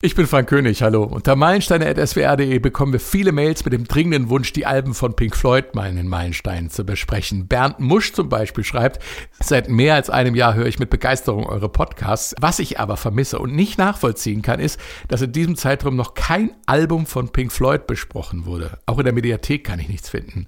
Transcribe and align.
Ich 0.00 0.14
bin 0.14 0.28
Frank 0.28 0.48
König, 0.48 0.80
hallo. 0.82 1.02
Unter 1.02 1.34
meilensteine.swr.de 1.34 2.60
bekommen 2.60 2.92
wir 2.92 3.00
viele 3.00 3.32
Mails 3.32 3.64
mit 3.64 3.72
dem 3.72 3.82
dringenden 3.82 4.28
Wunsch, 4.28 4.52
die 4.52 4.64
Alben 4.64 4.94
von 4.94 5.16
Pink 5.16 5.34
Floyd 5.34 5.74
mal 5.74 5.90
in 5.90 5.96
den 5.96 6.06
Meilensteinen 6.06 6.70
zu 6.70 6.86
besprechen. 6.86 7.48
Bernd 7.48 7.80
Musch 7.80 8.12
zum 8.12 8.28
Beispiel 8.28 8.62
schreibt, 8.62 9.02
seit 9.40 9.68
mehr 9.68 9.96
als 9.96 10.08
einem 10.08 10.36
Jahr 10.36 10.54
höre 10.54 10.66
ich 10.66 10.78
mit 10.78 10.90
Begeisterung 10.90 11.46
eure 11.46 11.68
Podcasts. 11.68 12.36
Was 12.40 12.60
ich 12.60 12.78
aber 12.78 12.96
vermisse 12.96 13.40
und 13.40 13.56
nicht 13.56 13.76
nachvollziehen 13.76 14.40
kann, 14.40 14.60
ist, 14.60 14.78
dass 15.08 15.20
in 15.20 15.32
diesem 15.32 15.56
Zeitraum 15.56 15.96
noch 15.96 16.14
kein 16.14 16.52
Album 16.66 17.04
von 17.04 17.30
Pink 17.30 17.50
Floyd 17.50 17.88
besprochen 17.88 18.46
wurde. 18.46 18.78
Auch 18.86 19.00
in 19.00 19.04
der 19.04 19.14
Mediathek 19.14 19.64
kann 19.64 19.80
ich 19.80 19.88
nichts 19.88 20.08
finden. 20.08 20.46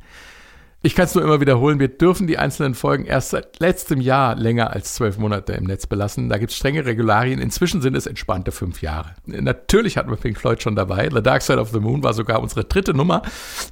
Ich 0.83 0.95
kann 0.95 1.05
es 1.05 1.15
nur 1.15 1.23
immer 1.23 1.43
wiederholen, 1.43 1.79
wir 1.79 1.89
dürfen 1.89 2.27
die 2.27 2.39
einzelnen 2.39 2.75
Folgen 2.75 3.05
erst 3.05 3.31
seit 3.31 3.61
letztem 3.61 4.01
Jahr 4.01 4.35
länger 4.35 4.71
als 4.71 4.95
zwölf 4.95 5.19
Monate 5.19 5.53
im 5.53 5.65
Netz 5.65 5.87
belassen. 5.87 6.31
Da 6.31 6.39
gibt 6.39 6.53
es 6.53 6.57
strenge 6.57 6.87
Regularien. 6.87 7.39
Inzwischen 7.39 7.83
sind 7.83 7.95
es 7.95 8.07
entspannte 8.07 8.51
fünf 8.51 8.81
Jahre. 8.81 9.15
Natürlich 9.27 9.99
hatten 9.99 10.09
wir 10.09 10.17
Pink 10.17 10.39
Floyd 10.39 10.63
schon 10.63 10.77
dabei. 10.77 11.11
The 11.13 11.23
Dark 11.23 11.43
Side 11.43 11.61
of 11.61 11.69
the 11.69 11.81
Moon 11.81 12.03
war 12.03 12.15
sogar 12.15 12.41
unsere 12.41 12.65
dritte 12.65 12.95
Nummer. 12.95 13.21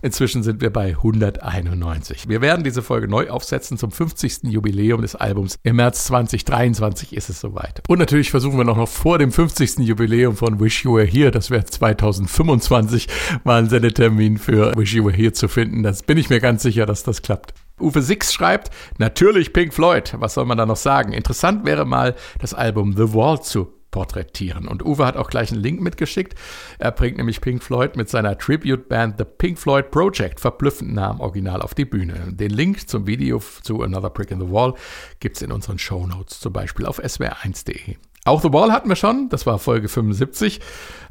Inzwischen 0.02 0.42
sind 0.42 0.60
wir 0.60 0.70
bei 0.70 0.88
191. 0.88 2.28
Wir 2.28 2.42
werden 2.42 2.62
diese 2.62 2.82
Folge 2.82 3.08
neu 3.08 3.30
aufsetzen 3.30 3.78
zum 3.78 3.90
50. 3.90 4.42
Jubiläum 4.42 5.00
des 5.00 5.14
Albums. 5.14 5.58
Im 5.62 5.76
März 5.76 6.04
2023 6.04 7.16
ist 7.16 7.30
es 7.30 7.40
soweit. 7.40 7.82
Und 7.88 8.00
natürlich 8.00 8.30
versuchen 8.30 8.58
wir 8.58 8.64
noch, 8.64 8.86
vor 8.86 9.16
dem 9.16 9.32
50. 9.32 9.78
Jubiläum 9.78 10.36
von 10.36 10.60
Wish 10.60 10.84
You 10.84 10.96
Were 10.96 11.06
Here, 11.06 11.30
das 11.30 11.50
wäre 11.50 11.64
2025, 11.64 13.08
mal 13.44 13.60
einen 13.60 13.70
Sendetermin 13.70 14.36
für 14.36 14.76
Wish 14.76 14.92
You 14.92 15.06
Were 15.06 15.16
Here 15.16 15.32
zu 15.32 15.48
finden. 15.48 15.82
Das 15.82 16.02
bin 16.02 16.18
ich 16.18 16.28
mir 16.28 16.40
ganz 16.40 16.62
sicher, 16.62 16.84
dass 16.84 16.97
dass 17.06 17.18
das 17.18 17.22
klappt. 17.22 17.54
Uwe 17.80 18.02
Six 18.02 18.32
schreibt, 18.32 18.70
natürlich 18.98 19.52
Pink 19.52 19.72
Floyd, 19.72 20.14
was 20.18 20.34
soll 20.34 20.46
man 20.46 20.58
da 20.58 20.66
noch 20.66 20.76
sagen? 20.76 21.12
Interessant 21.12 21.64
wäre 21.64 21.84
mal, 21.84 22.14
das 22.40 22.54
Album 22.54 22.96
The 22.96 23.14
Wall 23.14 23.40
zu 23.40 23.72
porträtieren. 23.90 24.68
Und 24.68 24.84
Uwe 24.84 25.06
hat 25.06 25.16
auch 25.16 25.30
gleich 25.30 25.50
einen 25.50 25.62
Link 25.62 25.80
mitgeschickt. 25.80 26.34
Er 26.78 26.90
bringt 26.90 27.16
nämlich 27.16 27.40
Pink 27.40 27.62
Floyd 27.62 27.96
mit 27.96 28.08
seiner 28.08 28.36
Tribute-Band 28.36 29.16
The 29.18 29.24
Pink 29.24 29.58
Floyd 29.58 29.90
Project 29.90 30.40
verblüffend 30.40 30.92
nah 30.92 31.10
am 31.10 31.20
Original 31.20 31.62
auf 31.62 31.74
die 31.74 31.84
Bühne. 31.84 32.32
Den 32.32 32.50
Link 32.50 32.88
zum 32.88 33.06
Video 33.06 33.40
zu 33.62 33.82
Another 33.82 34.10
Brick 34.10 34.30
in 34.30 34.40
the 34.40 34.50
Wall 34.50 34.74
gibt 35.20 35.36
es 35.36 35.42
in 35.42 35.52
unseren 35.52 35.78
Show 35.78 36.06
Notes, 36.06 36.40
zum 36.40 36.52
Beispiel 36.52 36.86
auf 36.86 37.00
swr1.de. 37.00 37.96
Auch 38.28 38.42
The 38.42 38.52
Wall 38.52 38.72
hatten 38.72 38.90
wir 38.90 38.96
schon, 38.96 39.30
das 39.30 39.46
war 39.46 39.58
Folge 39.58 39.88
75, 39.88 40.60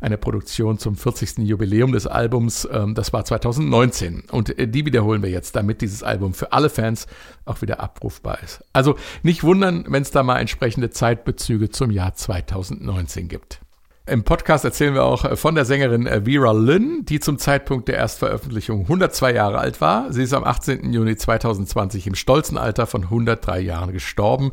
eine 0.01 0.19
Produktion 0.19 0.77
zum 0.77 0.95
40. 0.95 1.39
Jubiläum 1.39 1.91
des 1.91 2.05
Albums, 2.05 2.67
ähm, 2.71 2.93
das 2.93 3.11
war 3.11 3.25
2019. 3.25 4.25
Und 4.29 4.57
äh, 4.59 4.67
die 4.67 4.85
wiederholen 4.85 5.23
wir 5.23 5.31
jetzt, 5.31 5.55
damit 5.55 5.81
dieses 5.81 6.03
Album 6.03 6.35
für 6.35 6.53
alle 6.53 6.69
Fans 6.69 7.07
auch 7.45 7.63
wieder 7.63 7.79
abrufbar 7.79 8.43
ist. 8.43 8.63
Also 8.71 8.97
nicht 9.23 9.43
wundern, 9.43 9.85
wenn 9.87 10.03
es 10.03 10.11
da 10.11 10.21
mal 10.21 10.37
entsprechende 10.37 10.91
Zeitbezüge 10.91 11.71
zum 11.71 11.89
Jahr 11.89 12.13
2019 12.13 13.29
gibt. 13.29 13.61
Im 14.05 14.23
Podcast 14.23 14.63
erzählen 14.63 14.93
wir 14.93 15.03
auch 15.03 15.25
äh, 15.25 15.35
von 15.35 15.55
der 15.55 15.65
Sängerin 15.65 16.05
äh, 16.05 16.21
Vera 16.23 16.51
Lynn, 16.51 17.03
die 17.03 17.19
zum 17.19 17.39
Zeitpunkt 17.39 17.87
der 17.87 17.97
Erstveröffentlichung 17.97 18.81
102 18.81 19.33
Jahre 19.33 19.57
alt 19.57 19.81
war. 19.81 20.13
Sie 20.13 20.21
ist 20.21 20.35
am 20.35 20.43
18. 20.43 20.93
Juni 20.93 21.15
2020 21.15 22.05
im 22.05 22.13
stolzen 22.13 22.59
Alter 22.59 22.85
von 22.85 23.05
103 23.05 23.59
Jahren 23.59 23.91
gestorben. 23.91 24.51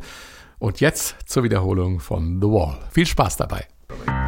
Und 0.65 0.79
jetzt 0.79 1.15
zur 1.27 1.43
Wiederholung 1.43 1.99
von 1.99 2.41
The 2.41 2.47
Wall. 2.47 2.75
Viel 2.89 3.05
Spaß 3.05 3.37
dabei. 3.37 3.67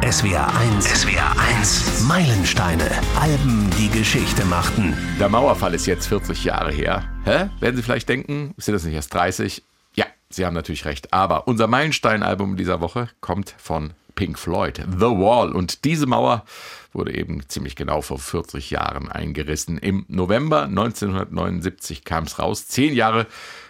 SWR 0.08 0.46
1, 0.56 0.84
SWR 0.84 1.36
1, 1.36 2.04
Meilensteine, 2.04 2.88
Alben, 3.20 3.68
die 3.76 3.88
Geschichte 3.88 4.44
machten. 4.44 4.96
Der 5.18 5.28
Mauerfall 5.28 5.74
ist 5.74 5.86
jetzt 5.86 6.06
40 6.06 6.44
Jahre 6.44 6.70
her. 6.70 7.02
Hä? 7.24 7.50
Werden 7.58 7.74
Sie 7.74 7.82
vielleicht 7.82 8.08
denken, 8.08 8.54
sind 8.56 8.74
das 8.74 8.84
nicht 8.84 8.94
erst 8.94 9.12
30? 9.14 9.64
Ja, 9.96 10.06
Sie 10.30 10.46
haben 10.46 10.54
natürlich 10.54 10.84
recht. 10.84 11.12
Aber 11.12 11.48
unser 11.48 11.66
Meilenstein-Album 11.66 12.56
dieser 12.56 12.80
Woche 12.80 13.08
kommt 13.20 13.56
von 13.58 13.90
Pink 14.14 14.38
Floyd, 14.38 14.76
The 14.96 15.06
Wall. 15.06 15.50
Und 15.50 15.84
diese 15.84 16.06
Mauer 16.06 16.44
wurde 16.98 17.14
eben 17.14 17.48
ziemlich 17.48 17.76
genau 17.76 18.02
vor 18.02 18.18
40 18.18 18.70
Jahren 18.70 19.08
eingerissen. 19.10 19.78
Im 19.78 20.04
November 20.08 20.64
1979 20.64 22.04
kam 22.04 22.24
es 22.24 22.38
raus. 22.38 22.66
Zehn 22.66 22.94
Jahre 22.94 23.26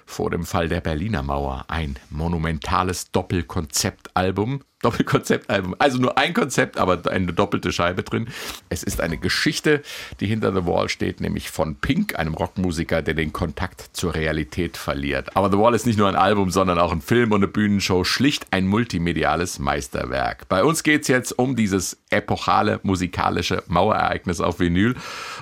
vor 0.08 0.30
dem 0.30 0.44
Fall 0.44 0.68
der 0.68 0.80
Berliner 0.80 1.22
Mauer 1.22 1.66
ein 1.68 1.96
monumentales 2.10 3.10
Doppelkonzeptalbum. 3.12 4.62
Doppelkonzeptalbum, 4.80 5.74
also 5.80 5.98
nur 5.98 6.16
ein 6.18 6.32
Konzept, 6.32 6.78
aber 6.78 7.02
eine 7.10 7.32
doppelte 7.32 7.72
Scheibe 7.72 8.04
drin. 8.04 8.28
Es 8.68 8.84
ist 8.84 9.00
eine 9.00 9.18
Geschichte, 9.18 9.82
die 10.20 10.28
hinter 10.28 10.54
The 10.54 10.66
Wall 10.66 10.88
steht, 10.88 11.20
nämlich 11.20 11.50
von 11.50 11.74
Pink, 11.74 12.16
einem 12.16 12.34
Rockmusiker, 12.34 13.02
der 13.02 13.14
den 13.14 13.32
Kontakt 13.32 13.90
zur 13.92 14.14
Realität 14.14 14.76
verliert. 14.76 15.36
Aber 15.36 15.50
The 15.50 15.58
Wall 15.58 15.74
ist 15.74 15.84
nicht 15.84 15.98
nur 15.98 16.08
ein 16.08 16.14
Album, 16.14 16.50
sondern 16.50 16.78
auch 16.78 16.92
ein 16.92 17.02
Film 17.02 17.32
und 17.32 17.40
eine 17.40 17.48
Bühnenshow, 17.48 18.04
schlicht 18.04 18.46
ein 18.52 18.68
multimediales 18.68 19.58
Meisterwerk. 19.58 20.48
Bei 20.48 20.62
uns 20.62 20.84
geht 20.84 21.02
es 21.02 21.08
jetzt 21.08 21.36
um 21.36 21.56
dieses 21.56 21.98
epochale 22.10 22.78
musikalische 22.84 23.17
Mauerereignis 23.66 24.40
auf 24.40 24.60
Vinyl. 24.60 24.94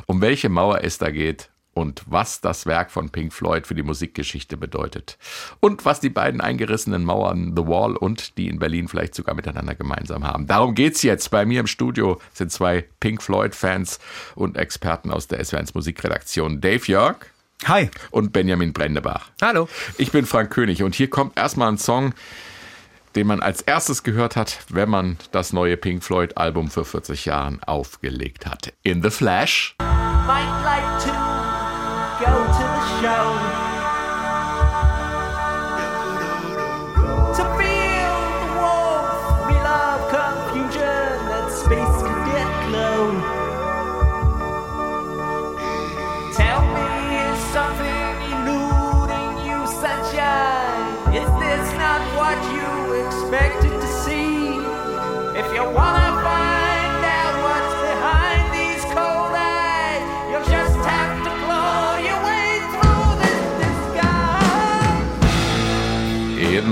Um 0.06 0.20
welche 0.20 0.48
Mauer 0.48 0.82
es 0.82 0.98
da 0.98 1.10
geht 1.10 1.50
und 1.76 2.02
was 2.06 2.40
das 2.40 2.64
Werk 2.64 2.90
von 2.90 3.10
Pink 3.10 3.34
Floyd 3.34 3.66
für 3.66 3.74
die 3.74 3.82
Musikgeschichte 3.82 4.56
bedeutet. 4.56 5.18
Und 5.60 5.84
was 5.84 6.00
die 6.00 6.08
beiden 6.08 6.40
eingerissenen 6.40 7.04
Mauern 7.04 7.52
The 7.54 7.66
Wall 7.66 7.96
und 7.96 8.38
die 8.38 8.48
in 8.48 8.58
Berlin 8.58 8.88
vielleicht 8.88 9.14
sogar 9.14 9.34
miteinander 9.34 9.74
gemeinsam 9.74 10.24
haben. 10.24 10.46
Darum 10.46 10.74
geht's 10.74 11.02
jetzt. 11.02 11.30
Bei 11.30 11.44
mir 11.44 11.60
im 11.60 11.66
Studio 11.66 12.18
sind 12.32 12.50
zwei 12.50 12.86
Pink 12.98 13.22
Floyd-Fans 13.22 14.00
und 14.34 14.56
Experten 14.56 15.10
aus 15.10 15.28
der 15.28 15.44
SW1 15.44 15.72
Musikredaktion. 15.74 16.62
Dave 16.62 16.86
Jörg. 16.86 17.16
Hi. 17.64 17.90
Und 18.10 18.32
Benjamin 18.32 18.72
Brendebach. 18.72 19.30
Hallo. 19.42 19.68
Ich 19.98 20.12
bin 20.12 20.24
Frank 20.24 20.50
König 20.50 20.82
und 20.82 20.94
hier 20.94 21.10
kommt 21.10 21.38
erstmal 21.38 21.68
ein 21.68 21.78
Song, 21.78 22.14
den 23.16 23.26
man 23.26 23.40
als 23.40 23.62
erstes 23.62 24.02
gehört 24.02 24.36
hat, 24.36 24.58
wenn 24.68 24.90
man 24.90 25.16
das 25.32 25.52
neue 25.52 25.76
Pink 25.76 26.04
Floyd 26.04 26.36
Album 26.36 26.70
für 26.70 26.84
40 26.84 27.24
Jahren 27.24 27.62
aufgelegt 27.62 28.46
hat. 28.46 28.74
In 28.82 29.02
the 29.02 29.10
Flash. 29.10 29.74
Might 29.78 30.62
like 30.64 31.02
to 31.02 31.12
go 32.20 32.30
to 32.30 32.58
the 32.58 33.06
show. 33.06 33.65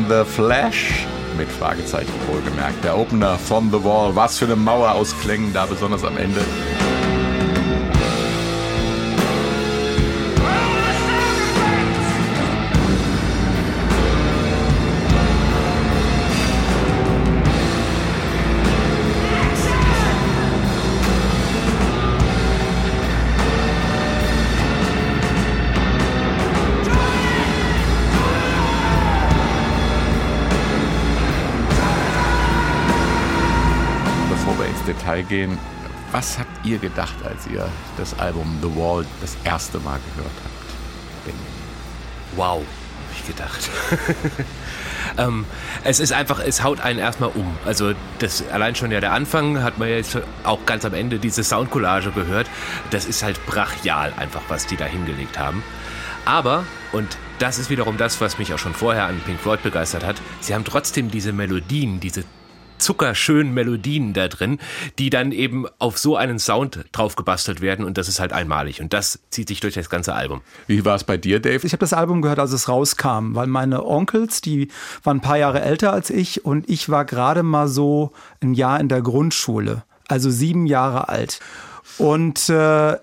The 0.08 0.24
Flash. 0.24 1.06
Mit 1.36 1.48
Fragezeichen 1.48 2.12
wohlgemerkt. 2.28 2.84
Der 2.84 2.96
Opener 2.96 3.38
von 3.38 3.70
The 3.70 3.82
Wall. 3.82 4.14
Was 4.14 4.38
für 4.38 4.44
eine 4.44 4.56
Mauer 4.56 4.92
aus 4.92 5.14
Klängen 5.20 5.52
da, 5.52 5.66
besonders 5.66 6.04
am 6.04 6.16
Ende. 6.16 6.40
Detail 35.14 35.22
gehen. 35.22 35.58
Was 36.12 36.38
habt 36.38 36.64
ihr 36.64 36.78
gedacht, 36.78 37.14
als 37.24 37.46
ihr 37.46 37.68
das 37.96 38.18
Album 38.18 38.58
The 38.62 38.68
Wall 38.76 39.04
das 39.20 39.36
erste 39.44 39.78
Mal 39.78 39.98
gehört 40.14 40.32
habt? 40.44 41.34
Wow, 42.36 42.62
hab 42.62 43.18
ich 43.18 43.26
gedacht. 43.26 43.70
ähm, 45.18 45.44
es 45.82 46.00
ist 46.00 46.12
einfach, 46.12 46.40
es 46.40 46.62
haut 46.62 46.80
einen 46.80 46.98
erstmal 46.98 47.30
um. 47.30 47.56
Also 47.64 47.94
das 48.18 48.44
allein 48.48 48.74
schon 48.74 48.90
ja 48.90 49.00
der 49.00 49.12
Anfang 49.12 49.62
hat 49.62 49.78
man 49.78 49.88
jetzt 49.88 50.18
auch 50.44 50.64
ganz 50.66 50.84
am 50.84 50.94
Ende 50.94 51.18
diese 51.18 51.42
Soundcollage 51.42 52.10
gehört. 52.12 52.48
Das 52.90 53.06
ist 53.06 53.22
halt 53.22 53.44
brachial 53.46 54.12
einfach, 54.16 54.42
was 54.48 54.66
die 54.66 54.76
da 54.76 54.84
hingelegt 54.84 55.38
haben. 55.38 55.62
Aber, 56.24 56.64
und 56.92 57.16
das 57.38 57.58
ist 57.58 57.70
wiederum 57.70 57.96
das, 57.96 58.20
was 58.20 58.38
mich 58.38 58.54
auch 58.54 58.58
schon 58.58 58.74
vorher 58.74 59.06
an 59.06 59.20
Pink 59.26 59.40
Floyd 59.40 59.62
begeistert 59.62 60.04
hat, 60.04 60.16
sie 60.40 60.54
haben 60.54 60.64
trotzdem 60.64 61.10
diese 61.10 61.32
Melodien, 61.32 62.00
diese 62.00 62.24
zuckerschönen 62.84 63.52
Melodien 63.52 64.12
da 64.12 64.28
drin, 64.28 64.58
die 64.98 65.10
dann 65.10 65.32
eben 65.32 65.66
auf 65.78 65.98
so 65.98 66.16
einen 66.16 66.38
Sound 66.38 66.84
drauf 66.92 67.16
gebastelt 67.16 67.60
werden 67.60 67.84
und 67.84 67.98
das 67.98 68.08
ist 68.08 68.20
halt 68.20 68.32
einmalig 68.32 68.80
und 68.80 68.92
das 68.92 69.20
zieht 69.30 69.48
sich 69.48 69.60
durch 69.60 69.74
das 69.74 69.90
ganze 69.90 70.14
Album. 70.14 70.42
Wie 70.66 70.84
war 70.84 70.94
es 70.94 71.04
bei 71.04 71.16
dir, 71.16 71.40
Dave? 71.40 71.66
Ich 71.66 71.72
habe 71.72 71.80
das 71.80 71.92
Album 71.92 72.22
gehört, 72.22 72.38
als 72.38 72.52
es 72.52 72.68
rauskam, 72.68 73.34
weil 73.34 73.46
meine 73.46 73.84
Onkels, 73.84 74.40
die 74.40 74.68
waren 75.02 75.18
ein 75.18 75.20
paar 75.20 75.38
Jahre 75.38 75.60
älter 75.60 75.92
als 75.92 76.10
ich 76.10 76.44
und 76.44 76.68
ich 76.68 76.88
war 76.88 77.04
gerade 77.04 77.42
mal 77.42 77.68
so 77.68 78.12
ein 78.40 78.54
Jahr 78.54 78.78
in 78.78 78.88
der 78.88 79.02
Grundschule 79.02 79.82
also 80.08 80.30
sieben 80.30 80.66
Jahre 80.66 81.08
alt. 81.08 81.40
Und 81.98 82.48
äh, 82.48 82.96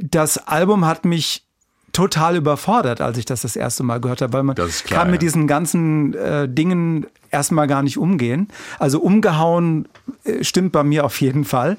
das 0.00 0.38
Album 0.38 0.84
hat 0.84 1.04
mich 1.04 1.44
total 1.92 2.36
überfordert, 2.36 3.00
als 3.00 3.18
ich 3.18 3.24
das 3.24 3.42
das 3.42 3.54
erste 3.54 3.82
Mal 3.82 4.00
gehört 4.00 4.22
habe, 4.22 4.32
weil 4.32 4.42
man 4.42 4.56
klar, 4.56 4.70
kann 4.88 5.10
mit 5.10 5.22
ja. 5.22 5.26
diesen 5.26 5.46
ganzen 5.46 6.14
äh, 6.14 6.48
Dingen 6.48 7.06
erstmal 7.30 7.66
gar 7.66 7.82
nicht 7.82 7.98
umgehen. 7.98 8.48
Also 8.78 9.00
umgehauen 9.00 9.88
äh, 10.24 10.42
stimmt 10.42 10.72
bei 10.72 10.84
mir 10.84 11.04
auf 11.04 11.20
jeden 11.20 11.44
Fall. 11.44 11.76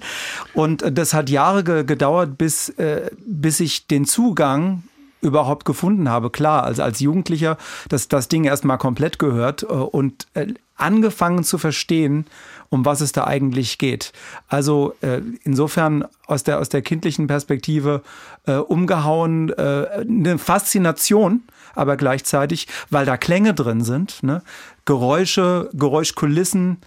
Und 0.53 0.83
äh, 0.83 0.91
das 0.91 1.13
hat 1.13 1.29
Jahre 1.29 1.63
ge 1.63 1.83
gedauert, 1.83 2.37
bis, 2.37 2.69
äh, 2.69 3.09
bis 3.25 3.59
ich 3.59 3.87
den 3.87 4.05
Zugang 4.05 4.83
überhaupt 5.21 5.65
gefunden 5.65 6.09
habe. 6.09 6.29
Klar, 6.29 6.63
also 6.63 6.83
als 6.83 6.99
Jugendlicher 6.99 7.57
das, 7.89 8.07
das 8.07 8.27
Ding 8.27 8.43
erstmal 8.43 8.77
komplett 8.77 9.19
gehört 9.19 9.63
äh, 9.63 9.67
und 9.67 10.27
äh, 10.33 10.47
angefangen 10.75 11.43
zu 11.43 11.57
verstehen, 11.57 12.25
um 12.73 12.85
was 12.85 13.01
es 13.01 13.11
da 13.11 13.25
eigentlich 13.25 13.77
geht. 13.77 14.13
Also 14.47 14.95
äh, 15.01 15.21
insofern 15.43 16.05
aus 16.25 16.43
der, 16.43 16.59
aus 16.59 16.69
der 16.69 16.81
kindlichen 16.81 17.27
Perspektive 17.27 18.01
äh, 18.47 18.55
umgehauen, 18.55 19.49
äh, 19.51 19.87
eine 20.01 20.39
Faszination, 20.39 21.43
aber 21.75 21.97
gleichzeitig, 21.97 22.67
weil 22.89 23.05
da 23.05 23.15
Klänge 23.15 23.53
drin 23.53 23.83
sind, 23.83 24.23
ne? 24.23 24.41
Geräusche, 24.85 25.69
Geräuschkulissen, 25.73 26.77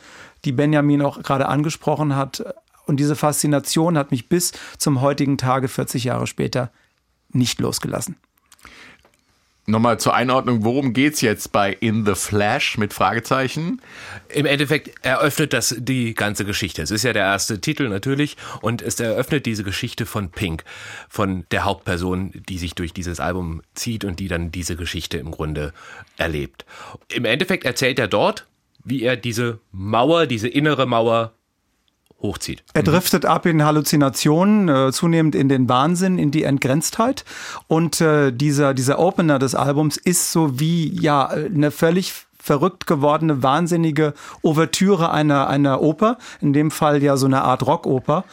die 0.44 0.52
Benjamin 0.52 1.02
auch 1.02 1.22
gerade 1.22 1.46
angesprochen 1.46 2.16
hat. 2.16 2.44
Und 2.86 2.98
diese 2.98 3.14
Faszination 3.14 3.96
hat 3.96 4.10
mich 4.10 4.28
bis 4.28 4.52
zum 4.78 5.00
heutigen 5.00 5.38
Tage, 5.38 5.68
40 5.68 6.02
Jahre 6.02 6.26
später, 6.26 6.70
nicht 7.30 7.60
losgelassen. 7.60 8.16
Nochmal 9.68 9.98
zur 9.98 10.14
Einordnung, 10.14 10.62
worum 10.62 10.92
geht's 10.92 11.20
jetzt 11.20 11.50
bei 11.50 11.72
In 11.72 12.06
the 12.06 12.14
Flash 12.14 12.78
mit 12.78 12.94
Fragezeichen? 12.94 13.82
Im 14.28 14.46
Endeffekt 14.46 15.04
eröffnet 15.04 15.52
das 15.52 15.74
die 15.76 16.14
ganze 16.14 16.44
Geschichte. 16.44 16.82
Es 16.82 16.92
ist 16.92 17.02
ja 17.02 17.12
der 17.12 17.24
erste 17.24 17.60
Titel 17.60 17.88
natürlich 17.88 18.36
und 18.62 18.80
es 18.80 19.00
eröffnet 19.00 19.44
diese 19.44 19.64
Geschichte 19.64 20.06
von 20.06 20.30
Pink, 20.30 20.62
von 21.08 21.46
der 21.50 21.64
Hauptperson, 21.64 22.30
die 22.48 22.58
sich 22.58 22.76
durch 22.76 22.92
dieses 22.92 23.18
Album 23.18 23.60
zieht 23.74 24.04
und 24.04 24.20
die 24.20 24.28
dann 24.28 24.52
diese 24.52 24.76
Geschichte 24.76 25.18
im 25.18 25.32
Grunde 25.32 25.72
erlebt. 26.16 26.64
Im 27.12 27.24
Endeffekt 27.24 27.64
erzählt 27.64 27.98
er 27.98 28.06
dort, 28.06 28.46
wie 28.84 29.02
er 29.02 29.16
diese 29.16 29.58
Mauer, 29.72 30.26
diese 30.26 30.46
innere 30.46 30.86
Mauer 30.86 31.32
hochzieht. 32.20 32.62
Er 32.72 32.82
driftet 32.82 33.26
ab 33.26 33.46
in 33.46 33.64
Halluzinationen, 33.64 34.68
äh, 34.68 34.92
zunehmend 34.92 35.34
in 35.34 35.48
den 35.48 35.68
Wahnsinn, 35.68 36.18
in 36.18 36.30
die 36.30 36.44
Entgrenztheit. 36.44 37.24
Und 37.68 38.00
äh, 38.00 38.32
dieser, 38.32 38.74
dieser 38.74 38.98
Opener 38.98 39.38
des 39.38 39.54
Albums 39.54 39.96
ist 39.96 40.32
so 40.32 40.58
wie 40.58 40.88
ja 41.00 41.26
eine 41.26 41.70
völlig 41.70 42.26
verrückt 42.38 42.86
gewordene, 42.86 43.42
wahnsinnige 43.42 44.14
Ouvertüre 44.42 45.10
einer, 45.10 45.48
einer 45.48 45.82
Oper, 45.82 46.16
in 46.40 46.52
dem 46.52 46.70
Fall 46.70 47.02
ja 47.02 47.16
so 47.16 47.26
eine 47.26 47.42
Art 47.42 47.66
Rockoper, 47.66 48.24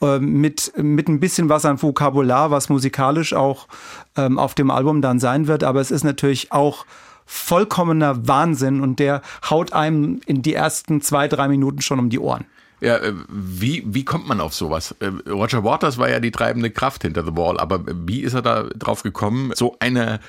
äh, 0.00 0.18
mit, 0.18 0.72
mit 0.76 1.08
ein 1.08 1.20
bisschen 1.20 1.48
was 1.48 1.64
an 1.66 1.80
Vokabular, 1.80 2.50
was 2.50 2.70
musikalisch 2.70 3.34
auch 3.34 3.68
ähm, 4.16 4.38
auf 4.38 4.54
dem 4.54 4.70
Album 4.70 5.02
dann 5.02 5.20
sein 5.20 5.46
wird. 5.48 5.64
Aber 5.64 5.80
es 5.80 5.90
ist 5.90 6.02
natürlich 6.02 6.50
auch 6.50 6.86
vollkommener 7.26 8.26
Wahnsinn 8.26 8.80
und 8.80 8.98
der 8.98 9.20
haut 9.50 9.74
einem 9.74 10.22
in 10.24 10.40
die 10.40 10.54
ersten 10.54 11.02
zwei, 11.02 11.28
drei 11.28 11.46
Minuten 11.46 11.82
schon 11.82 11.98
um 11.98 12.08
die 12.08 12.18
Ohren. 12.18 12.46
Ja, 12.80 12.96
äh, 12.98 13.12
wie, 13.28 13.82
wie 13.86 14.04
kommt 14.04 14.28
man 14.28 14.40
auf 14.40 14.54
sowas? 14.54 14.94
Äh, 15.00 15.06
Roger 15.30 15.64
Waters 15.64 15.98
war 15.98 16.08
ja 16.08 16.20
die 16.20 16.30
treibende 16.30 16.70
Kraft 16.70 17.02
hinter 17.02 17.24
The 17.24 17.36
Wall, 17.36 17.58
aber 17.58 17.82
wie 17.86 18.20
ist 18.20 18.34
er 18.34 18.42
da 18.42 18.64
drauf 18.64 19.02
gekommen, 19.02 19.52
so 19.54 19.76
eine 19.80 20.20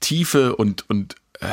tiefe 0.00 0.56
und, 0.56 0.88
und 0.90 1.16
äh, 1.40 1.46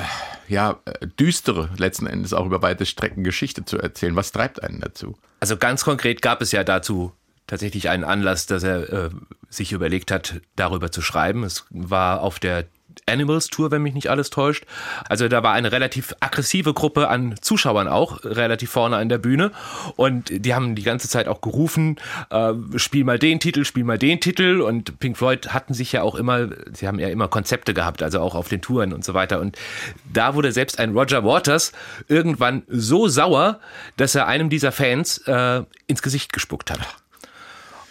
ja, 0.48 0.80
düstere, 1.19 1.69
letzten 1.77 2.07
Endes 2.07 2.33
auch 2.33 2.45
über 2.45 2.62
weite 2.62 2.86
Strecken 2.86 3.24
Geschichte 3.24 3.66
zu 3.66 3.77
erzählen? 3.77 4.16
Was 4.16 4.31
treibt 4.31 4.62
einen 4.62 4.81
dazu? 4.81 5.18
Also 5.39 5.57
ganz 5.57 5.83
konkret 5.83 6.22
gab 6.22 6.42
es 6.42 6.51
ja 6.51 6.63
dazu 6.63 7.13
tatsächlich 7.48 7.89
einen 7.89 8.04
Anlass, 8.04 8.45
dass 8.45 8.63
er 8.63 8.92
äh, 8.92 9.10
sich 9.50 9.72
überlegt 9.72 10.12
hat, 10.12 10.42
darüber 10.56 10.92
zu 10.92 11.01
schreiben. 11.01 11.44
Es 11.44 11.65
war 11.69 12.22
auf 12.22 12.39
der 12.39 12.65
Animals 13.07 13.48
Tour, 13.48 13.72
wenn 13.72 13.81
mich 13.81 13.94
nicht 13.94 14.10
alles 14.10 14.30
täuscht. 14.30 14.66
Also 15.07 15.28
da 15.28 15.44
war 15.44 15.54
eine 15.54 15.72
relativ 15.72 16.16
aggressive 16.19 16.74
Gruppe 16.74 17.07
an 17.10 17.36
Zuschauern 17.42 17.88
auch, 17.88 18.24
relativ 18.24 18.72
vorne 18.72 18.98
an 18.98 19.10
der 19.10 19.18
Bühne. 19.18 19.51
Und 19.96 20.31
die 20.31 20.54
haben 20.54 20.75
die 20.75 20.84
ganze 20.84 21.10
Zeit 21.10 21.28
auch 21.28 21.42
gerufen, 21.42 21.98
äh, 22.30 22.54
spiel 22.75 23.04
mal 23.04 23.19
den 23.19 23.40
Titel, 23.40 23.66
spiel 23.66 23.84
mal 23.84 23.98
den 23.98 24.19
Titel. 24.19 24.62
Und 24.62 25.00
Pink 25.00 25.18
Floyd 25.18 25.50
hatten 25.50 25.74
sich 25.74 25.92
ja 25.92 26.01
auch 26.01 26.16
immer, 26.16 26.50
sie 26.74 26.88
haben 26.88 27.00
ja 27.00 27.10
immer 27.10 27.28
Konzepte 27.28 27.74
gehabt, 27.74 28.04
also 28.04 28.19
auch 28.19 28.36
auf 28.36 28.50
den 28.50 28.62
Touren 28.62 28.94
und 28.94 29.04
so 29.04 29.13
weiter. 29.13 29.40
Und 29.40 29.57
da 30.12 30.36
wurde 30.36 30.51
selbst 30.51 30.80
ein 30.80 30.94
Roger 30.94 31.24
Waters 31.24 31.72
irgendwann 32.07 32.63
so 32.68 33.07
sauer, 33.07 33.60
dass 33.98 34.16
er 34.16 34.28
einem 34.28 34.50
dieser 34.50 34.72
Fans 34.72 35.19
äh, 35.19 35.63
ins 35.88 36.01
Gesicht 36.01 36.34
gespuckt 36.34 36.72
hat. 36.72 36.80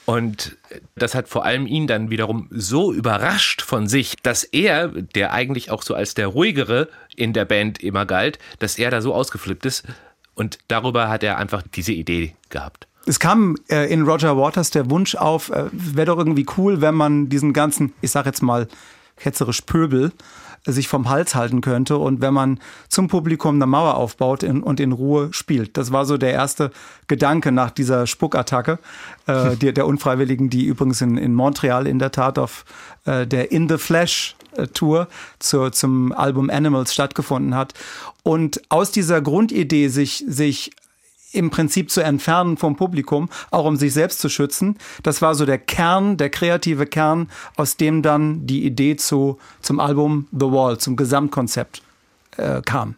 Und 0.09 0.57
das 0.95 1.15
hat 1.15 1.29
vor 1.29 1.45
allem 1.45 1.67
ihn 1.67 1.87
dann 1.87 2.09
wiederum 2.09 2.49
so 2.51 2.95
überrascht 2.95 3.61
von 3.61 3.87
sich, 3.87 4.17
dass 4.23 4.43
er, 4.43 4.89
der 4.89 5.35
eigentlich 5.35 5.71
auch 5.71 5.83
so 5.83 5.95
als 5.95 6.15
der 6.15 6.29
ruhigere 6.29 6.89
in 7.15 7.35
der 7.35 7.45
Band 7.45 7.83
immer 7.83 8.07
galt, 8.07 8.39
dass 8.59 8.79
er 8.79 8.91
da 8.91 9.03
so 9.03 9.13
ausgeflippt 9.13 9.67
ist. 9.67 9.85
Und 10.35 10.61
darüber 10.69 11.11
hat 11.11 11.23
er 11.23 11.37
einfach 11.37 11.63
diese 11.75 11.93
Idee 11.93 12.35
gehabt. 12.49 12.89
Es 13.05 13.21
kam 13.21 13.57
äh, 13.69 13.93
in 13.93 14.01
Roger 14.01 14.39
Waters 14.39 14.71
der 14.71 14.89
Wunsch 14.89 15.15
auf, 15.15 15.51
äh, 15.51 15.67
wäre 15.73 16.07
doch 16.07 16.17
irgendwie 16.17 16.47
cool, 16.57 16.81
wenn 16.81 16.95
man 16.95 17.29
diesen 17.29 17.53
ganzen, 17.53 17.93
ich 18.01 18.11
sag 18.11 18.25
jetzt 18.25 18.41
mal, 18.41 18.67
ketzerisch 19.19 19.63
Pöbel 19.63 20.13
äh, 20.67 20.73
sich 20.73 20.89
vom 20.89 21.09
Hals 21.09 21.35
halten 21.35 21.61
könnte 21.61 21.97
und 21.97 22.21
wenn 22.21 22.35
man 22.35 22.61
zum 22.89 23.09
Publikum 23.09 23.57
eine 23.57 23.67
Mauer 23.67 23.95
aufbaut 23.95 24.43
in, 24.43 24.63
und 24.63 24.81
in 24.81 24.93
Ruhe 24.93 25.33
spielt. 25.33 25.77
Das 25.77 25.93
war 25.93 26.05
so 26.05 26.17
der 26.17 26.33
erste 26.33 26.71
Gedanke 27.07 27.53
nach 27.53 27.71
dieser 27.71 28.07
Spuckattacke 28.07 28.79
äh, 29.27 29.57
der, 29.61 29.73
der 29.73 29.87
Unfreiwilligen, 29.87 30.51
die 30.51 30.67
übrigens 30.67 31.01
in, 31.01 31.17
in 31.17 31.35
Montreal 31.35 31.87
in 31.87 31.99
der 31.99 32.13
Tat 32.13 32.39
auf 32.39 32.65
äh, 33.05 33.27
der 33.27 33.53
In 33.53 33.69
the 33.69 33.79
Flash 33.79 34.37
äh, 34.57 34.67
Tour 34.67 35.09
zur, 35.39 35.73
zum 35.73 36.13
Album 36.13 36.51
Animals 36.51 36.93
stattgefunden 36.93 37.55
hat. 37.55 37.75
Und 38.23 38.61
aus 38.69 38.91
dieser 38.91 39.21
Grundidee, 39.21 39.89
sich, 39.89 40.25
sich 40.27 40.73
im 41.33 41.51
Prinzip 41.51 41.91
zu 41.91 42.01
entfernen 42.01 42.57
vom 42.57 42.77
Publikum, 42.77 43.29
auch 43.51 43.65
um 43.65 43.77
sich 43.77 43.93
selbst 43.93 44.21
zu 44.21 44.29
schützen. 44.29 44.77
Das 45.03 45.23
war 45.23 45.35
so 45.35 45.47
der 45.47 45.59
Kern, 45.59 46.17
der 46.17 46.31
kreative 46.31 46.87
Kern, 46.87 47.29
aus 47.57 47.77
dem 47.77 48.03
dann 48.03 48.47
die 48.47 48.65
Idee 48.65 48.97
zu, 48.97 49.39
zum 49.61 49.81
Album 49.81 50.27
The 50.33 50.47
Wall, 50.47 50.79
zum 50.79 50.97
Gesamtkonzept 50.97 51.83
äh, 52.37 52.63
kam. 52.63 52.95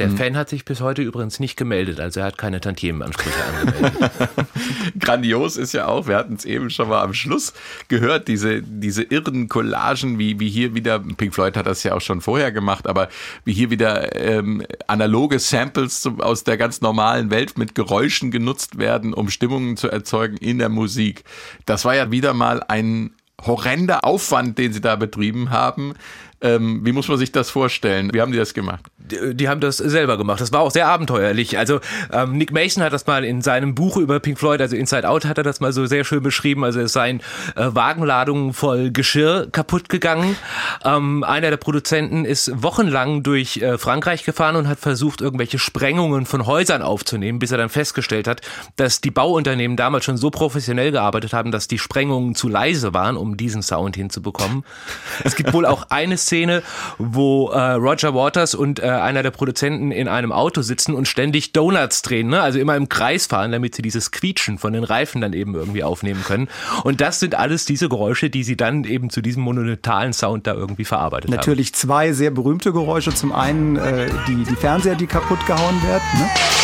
Der 0.00 0.10
Fan 0.10 0.36
hat 0.36 0.48
sich 0.48 0.64
bis 0.64 0.80
heute 0.80 1.02
übrigens 1.02 1.40
nicht 1.40 1.56
gemeldet, 1.56 2.00
also 2.00 2.20
er 2.20 2.26
hat 2.26 2.38
keine 2.38 2.60
Tantiemenansprüche 2.60 3.44
angemeldet. 3.44 4.10
Grandios 4.98 5.56
ist 5.56 5.74
ja 5.74 5.86
auch, 5.86 6.08
wir 6.08 6.16
hatten 6.16 6.34
es 6.34 6.44
eben 6.44 6.70
schon 6.70 6.88
mal 6.88 7.02
am 7.02 7.12
Schluss 7.12 7.52
gehört, 7.88 8.26
diese, 8.26 8.62
diese 8.62 9.02
irren 9.02 9.48
Collagen, 9.48 10.18
wie, 10.18 10.40
wie 10.40 10.48
hier 10.48 10.74
wieder, 10.74 10.98
Pink 10.98 11.34
Floyd 11.34 11.56
hat 11.56 11.66
das 11.66 11.82
ja 11.82 11.94
auch 11.94 12.00
schon 12.00 12.22
vorher 12.22 12.50
gemacht, 12.50 12.86
aber 12.86 13.08
wie 13.44 13.52
hier 13.52 13.70
wieder 13.70 14.16
ähm, 14.16 14.64
analoge 14.86 15.38
Samples 15.38 16.00
zum, 16.00 16.20
aus 16.20 16.44
der 16.44 16.56
ganz 16.56 16.80
normalen 16.80 17.30
Welt 17.30 17.58
mit 17.58 17.74
Geräuschen 17.74 18.30
genutzt 18.30 18.78
werden, 18.78 19.12
um 19.12 19.28
Stimmungen 19.28 19.76
zu 19.76 19.88
erzeugen 19.88 20.38
in 20.38 20.58
der 20.58 20.70
Musik. 20.70 21.24
Das 21.66 21.84
war 21.84 21.94
ja 21.94 22.10
wieder 22.10 22.32
mal 22.32 22.62
ein 22.66 23.10
horrender 23.46 24.04
Aufwand, 24.04 24.58
den 24.58 24.72
sie 24.72 24.80
da 24.80 24.96
betrieben 24.96 25.50
haben. 25.50 25.94
Ähm, 26.42 26.80
wie 26.84 26.92
muss 26.92 27.08
man 27.08 27.18
sich 27.18 27.32
das 27.32 27.50
vorstellen? 27.50 28.10
Wie 28.14 28.20
haben 28.20 28.32
die 28.32 28.38
das 28.38 28.54
gemacht? 28.54 28.86
Die, 28.96 29.34
die 29.34 29.48
haben 29.48 29.60
das 29.60 29.76
selber 29.76 30.16
gemacht. 30.16 30.40
Das 30.40 30.52
war 30.52 30.60
auch 30.60 30.70
sehr 30.70 30.86
abenteuerlich. 30.86 31.58
Also 31.58 31.80
ähm, 32.12 32.38
Nick 32.38 32.52
Mason 32.52 32.82
hat 32.82 32.92
das 32.94 33.06
mal 33.06 33.24
in 33.24 33.42
seinem 33.42 33.74
Buch 33.74 33.98
über 33.98 34.20
Pink 34.20 34.38
Floyd, 34.38 34.60
also 34.60 34.74
Inside 34.74 35.06
Out, 35.06 35.26
hat 35.26 35.36
er 35.36 35.44
das 35.44 35.60
mal 35.60 35.72
so 35.72 35.84
sehr 35.84 36.04
schön 36.04 36.22
beschrieben. 36.22 36.64
Also 36.64 36.80
es 36.80 36.94
seien 36.94 37.20
äh, 37.56 37.66
Wagenladungen 37.66 38.54
voll 38.54 38.90
Geschirr 38.90 39.48
kaputt 39.52 39.90
gegangen. 39.90 40.36
Ähm, 40.84 41.24
einer 41.24 41.50
der 41.50 41.58
Produzenten 41.58 42.24
ist 42.24 42.50
wochenlang 42.62 43.22
durch 43.22 43.58
äh, 43.58 43.76
Frankreich 43.76 44.24
gefahren 44.24 44.56
und 44.56 44.66
hat 44.66 44.78
versucht, 44.78 45.20
irgendwelche 45.20 45.58
Sprengungen 45.58 46.24
von 46.24 46.46
Häusern 46.46 46.80
aufzunehmen, 46.80 47.38
bis 47.38 47.50
er 47.50 47.58
dann 47.58 47.68
festgestellt 47.68 48.26
hat, 48.26 48.40
dass 48.76 49.02
die 49.02 49.10
Bauunternehmen 49.10 49.76
damals 49.76 50.06
schon 50.06 50.16
so 50.16 50.30
professionell 50.30 50.90
gearbeitet 50.90 51.34
haben, 51.34 51.52
dass 51.52 51.68
die 51.68 51.78
Sprengungen 51.78 52.34
zu 52.34 52.48
leise 52.48 52.94
waren, 52.94 53.18
um 53.18 53.36
diesen 53.36 53.62
Sound 53.62 53.96
hinzubekommen. 53.96 54.64
Es 55.24 55.36
gibt 55.36 55.52
wohl 55.52 55.66
auch 55.66 55.86
eine 55.90 56.16
Szene, 56.30 56.62
wo 56.98 57.48
äh, 57.48 57.72
Roger 57.72 58.14
Waters 58.14 58.54
und 58.54 58.78
äh, 58.78 58.86
einer 58.86 59.24
der 59.24 59.32
Produzenten 59.32 59.90
in 59.90 60.06
einem 60.06 60.30
Auto 60.30 60.62
sitzen 60.62 60.94
und 60.94 61.08
ständig 61.08 61.52
Donuts 61.52 62.02
drehen, 62.02 62.28
ne? 62.28 62.40
also 62.40 62.60
immer 62.60 62.76
im 62.76 62.88
Kreis 62.88 63.26
fahren, 63.26 63.50
damit 63.50 63.74
sie 63.74 63.82
dieses 63.82 64.12
Quietschen 64.12 64.58
von 64.58 64.72
den 64.72 64.84
Reifen 64.84 65.20
dann 65.20 65.32
eben 65.32 65.54
irgendwie 65.54 65.82
aufnehmen 65.82 66.22
können. 66.24 66.48
Und 66.84 67.00
das 67.00 67.18
sind 67.18 67.34
alles 67.34 67.64
diese 67.64 67.88
Geräusche, 67.88 68.30
die 68.30 68.44
sie 68.44 68.56
dann 68.56 68.84
eben 68.84 69.10
zu 69.10 69.20
diesem 69.20 69.42
monumentalen 69.42 70.12
Sound 70.12 70.46
da 70.46 70.54
irgendwie 70.54 70.84
verarbeitet 70.84 71.30
Natürlich 71.30 71.74
zwei 71.74 72.12
sehr 72.12 72.30
berühmte 72.30 72.72
Geräusche. 72.72 73.12
Zum 73.12 73.32
einen 73.32 73.76
äh, 73.76 74.08
die, 74.28 74.44
die 74.44 74.56
Fernseher, 74.56 74.94
die 74.94 75.06
kaputt 75.06 75.44
gehauen 75.46 75.82
werden. 75.82 76.02
Ne? 76.18 76.59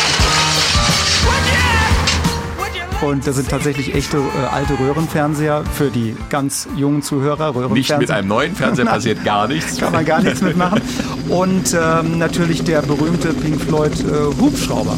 Und 3.01 3.27
das 3.27 3.35
sind 3.35 3.49
tatsächlich 3.49 3.93
echte 3.93 4.17
äh, 4.17 4.45
alte 4.51 4.77
Röhrenfernseher 4.79 5.63
für 5.71 5.91
die 5.91 6.15
ganz 6.29 6.67
jungen 6.75 7.03
Zuhörer. 7.03 7.53
Röhrenfernseher. 7.53 7.99
Nicht 7.99 7.99
mit 7.99 8.11
einem 8.11 8.27
neuen 8.27 8.55
Fernseher 8.55 8.85
passiert 8.85 9.23
gar 9.23 9.47
nichts. 9.47 9.77
Kann 9.77 9.91
man 9.91 10.03
gar 10.03 10.21
nichts 10.21 10.41
mitmachen. 10.41 10.81
Und 11.29 11.75
ähm, 11.79 12.17
natürlich 12.17 12.63
der 12.63 12.81
berühmte 12.81 13.33
Pink 13.33 13.61
Floyd 13.61 13.93
äh, 13.99 14.41
Hubschrauber. 14.41 14.97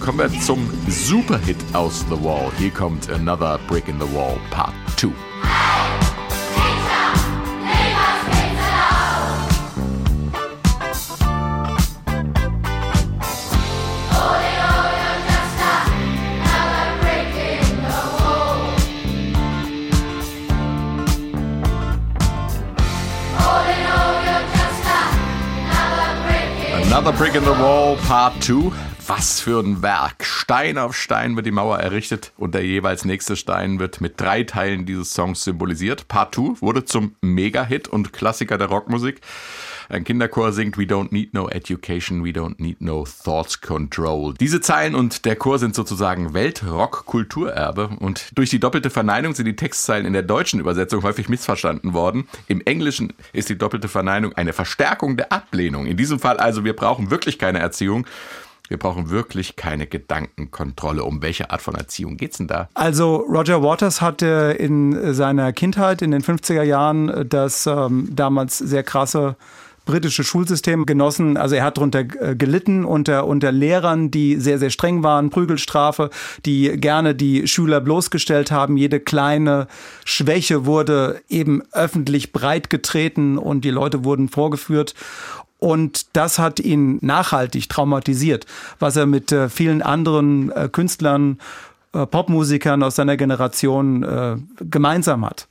Kommen 0.00 0.18
wir 0.18 0.40
zum 0.40 0.68
Superhit 0.88 1.58
aus 1.72 2.04
The 2.10 2.22
Wall. 2.22 2.50
Hier 2.58 2.70
kommt 2.70 3.08
Another 3.10 3.58
Brick 3.68 3.88
in 3.88 3.98
the 3.98 4.14
Wall 4.14 4.36
Part 4.50 4.74
2. 4.96 5.29
Another 27.10 27.24
Brick 27.24 27.34
in 27.34 27.42
the 27.42 27.58
Wall, 27.60 27.96
Part 28.06 28.40
2. 28.44 28.70
Was 29.08 29.40
für 29.40 29.60
ein 29.60 29.82
Werk. 29.82 30.24
Stein 30.24 30.78
auf 30.78 30.94
Stein 30.94 31.34
wird 31.34 31.44
die 31.44 31.50
Mauer 31.50 31.78
errichtet 31.78 32.32
und 32.36 32.54
der 32.54 32.64
jeweils 32.64 33.04
nächste 33.04 33.34
Stein 33.34 33.80
wird 33.80 34.00
mit 34.00 34.20
drei 34.20 34.44
Teilen 34.44 34.86
dieses 34.86 35.12
Songs 35.12 35.42
symbolisiert. 35.42 36.06
Part 36.06 36.36
2 36.36 36.60
wurde 36.60 36.84
zum 36.84 37.16
Mega-Hit 37.20 37.88
und 37.88 38.12
Klassiker 38.12 38.58
der 38.58 38.68
Rockmusik. 38.68 39.22
Ein 39.90 40.04
Kinderchor 40.04 40.52
singt 40.52 40.78
We 40.78 40.82
don't 40.82 41.08
need 41.10 41.34
no 41.34 41.48
education, 41.48 42.24
we 42.24 42.30
don't 42.30 42.54
need 42.58 42.80
no 42.80 43.04
thoughts 43.04 43.60
control. 43.60 44.34
Diese 44.38 44.60
Zeilen 44.60 44.94
und 44.94 45.24
der 45.24 45.34
Chor 45.34 45.58
sind 45.58 45.74
sozusagen 45.74 46.32
Weltrock-Kulturerbe 46.32 47.90
und 47.98 48.30
durch 48.36 48.50
die 48.50 48.60
doppelte 48.60 48.90
Verneinung 48.90 49.34
sind 49.34 49.46
die 49.46 49.56
Textzeilen 49.56 50.06
in 50.06 50.12
der 50.12 50.22
deutschen 50.22 50.60
Übersetzung 50.60 51.02
häufig 51.02 51.28
missverstanden 51.28 51.92
worden. 51.92 52.28
Im 52.46 52.60
Englischen 52.60 53.12
ist 53.32 53.48
die 53.48 53.58
doppelte 53.58 53.88
Verneinung 53.88 54.32
eine 54.34 54.52
Verstärkung 54.52 55.16
der 55.16 55.32
Ablehnung. 55.32 55.86
In 55.86 55.96
diesem 55.96 56.20
Fall 56.20 56.36
also, 56.36 56.64
wir 56.64 56.76
brauchen 56.76 57.10
wirklich 57.10 57.40
keine 57.40 57.58
Erziehung. 57.58 58.06
Wir 58.68 58.78
brauchen 58.78 59.10
wirklich 59.10 59.56
keine 59.56 59.88
Gedankenkontrolle. 59.88 61.02
Um 61.02 61.20
welche 61.22 61.50
Art 61.50 61.60
von 61.60 61.74
Erziehung 61.74 62.16
geht's 62.16 62.36
denn 62.36 62.46
da? 62.46 62.68
Also 62.74 63.16
Roger 63.16 63.64
Waters 63.64 64.00
hatte 64.00 64.54
in 64.56 65.12
seiner 65.12 65.52
Kindheit 65.52 66.02
in 66.02 66.12
den 66.12 66.22
50er 66.22 66.62
Jahren 66.62 67.28
das 67.28 67.66
ähm, 67.66 68.08
damals 68.12 68.58
sehr 68.58 68.84
krasse 68.84 69.34
britische 69.84 70.24
Schulsystem 70.24 70.86
genossen. 70.86 71.36
Also 71.36 71.54
er 71.56 71.64
hat 71.64 71.76
darunter 71.76 72.00
äh, 72.00 72.36
gelitten 72.36 72.84
unter, 72.84 73.26
unter 73.26 73.52
Lehrern, 73.52 74.10
die 74.10 74.36
sehr, 74.36 74.58
sehr 74.58 74.70
streng 74.70 75.02
waren, 75.02 75.30
Prügelstrafe, 75.30 76.10
die 76.46 76.76
gerne 76.76 77.14
die 77.14 77.48
Schüler 77.48 77.80
bloßgestellt 77.80 78.50
haben. 78.50 78.76
Jede 78.76 79.00
kleine 79.00 79.66
Schwäche 80.04 80.66
wurde 80.66 81.20
eben 81.28 81.62
öffentlich 81.72 82.32
breitgetreten 82.32 83.38
und 83.38 83.64
die 83.64 83.70
Leute 83.70 84.04
wurden 84.04 84.28
vorgeführt. 84.28 84.94
Und 85.58 86.16
das 86.16 86.38
hat 86.38 86.58
ihn 86.58 86.98
nachhaltig 87.02 87.68
traumatisiert, 87.68 88.46
was 88.78 88.96
er 88.96 89.06
mit 89.06 89.30
äh, 89.30 89.48
vielen 89.50 89.82
anderen 89.82 90.50
äh, 90.52 90.68
Künstlern, 90.72 91.38
äh, 91.92 92.06
Popmusikern 92.06 92.82
aus 92.82 92.96
seiner 92.96 93.18
Generation 93.18 94.02
äh, 94.02 94.36
gemeinsam 94.60 95.24
hat. 95.26 95.46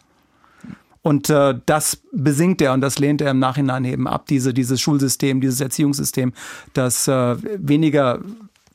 Und 1.01 1.29
äh, 1.29 1.56
das 1.65 2.01
besingt 2.12 2.62
er 2.62 2.74
und 2.74 2.82
das 2.82 3.00
lehnt 3.00 3.22
er 3.22 3.32
im 3.32 3.39
Nachhinein 3.39 3.86
eben 3.86 4.08
ab, 4.08 4.25
diese, 4.27 4.53
dieses 4.53 4.82
Schulsystem, 4.82 5.39
dieses 5.39 5.62
Erziehungssystem, 5.62 6.34
das 6.74 7.08
äh, 7.08 7.36
weniger 7.41 8.20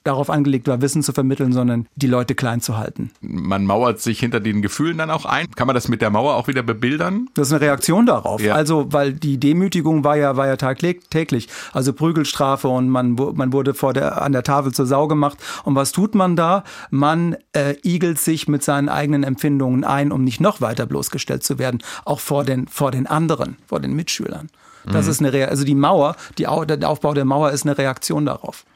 darauf 0.04 0.28
angelegt 0.28 0.68
war, 0.68 0.82
Wissen 0.82 1.02
zu 1.02 1.12
vermitteln, 1.12 1.52
sondern 1.52 1.86
die 1.96 2.06
Leute 2.06 2.34
klein 2.34 2.60
zu 2.60 2.76
halten. 2.76 3.10
Man 3.22 3.64
mauert 3.64 4.00
sich 4.00 4.20
hinter 4.20 4.38
den 4.38 4.60
Gefühlen 4.60 4.98
dann 4.98 5.10
auch 5.10 5.24
ein. 5.24 5.50
Kann 5.56 5.66
man 5.66 5.74
das 5.74 5.88
mit 5.88 6.02
der 6.02 6.10
Mauer 6.10 6.34
auch 6.34 6.46
wieder 6.46 6.62
bebildern? 6.62 7.28
Das 7.34 7.48
ist 7.48 7.54
eine 7.54 7.62
Reaktion 7.62 8.04
darauf. 8.04 8.40
Ja. 8.40 8.54
Also, 8.54 8.92
weil 8.92 9.14
die 9.14 9.38
Demütigung 9.38 10.04
war 10.04 10.16
ja, 10.16 10.36
war 10.36 10.46
ja 10.46 10.56
tagtäglich. 10.56 11.48
Also 11.72 11.94
Prügelstrafe 11.94 12.68
und 12.68 12.90
man, 12.90 13.14
man 13.14 13.52
wurde 13.52 13.72
vor 13.72 13.94
der, 13.94 14.20
an 14.20 14.32
der 14.32 14.42
Tafel 14.42 14.72
zur 14.72 14.86
Sau 14.86 15.08
gemacht. 15.08 15.38
Und 15.64 15.74
was 15.74 15.92
tut 15.92 16.14
man 16.14 16.36
da? 16.36 16.64
Man 16.90 17.36
äh, 17.52 17.74
igelt 17.82 18.18
sich 18.18 18.46
mit 18.46 18.62
seinen 18.62 18.90
eigenen 18.90 19.24
Empfindungen 19.24 19.84
ein, 19.84 20.12
um 20.12 20.22
nicht 20.22 20.40
noch 20.40 20.60
weiter 20.60 20.84
bloßgestellt 20.84 21.42
zu 21.42 21.58
werden. 21.58 21.82
Auch 22.04 22.20
vor 22.20 22.44
den, 22.44 22.68
vor 22.68 22.90
den 22.90 23.06
anderen, 23.06 23.56
vor 23.66 23.80
den 23.80 23.94
Mitschülern. 23.94 24.50
Das 24.84 25.06
mhm. 25.06 25.10
ist 25.10 25.20
eine 25.20 25.32
Re 25.32 25.48
also 25.48 25.64
die 25.64 25.74
Mauer, 25.74 26.14
die, 26.36 26.42
der 26.42 26.90
Aufbau 26.90 27.14
der 27.14 27.24
Mauer 27.24 27.52
ist 27.52 27.64
eine 27.64 27.78
Reaktion 27.78 28.26
darauf 28.26 28.66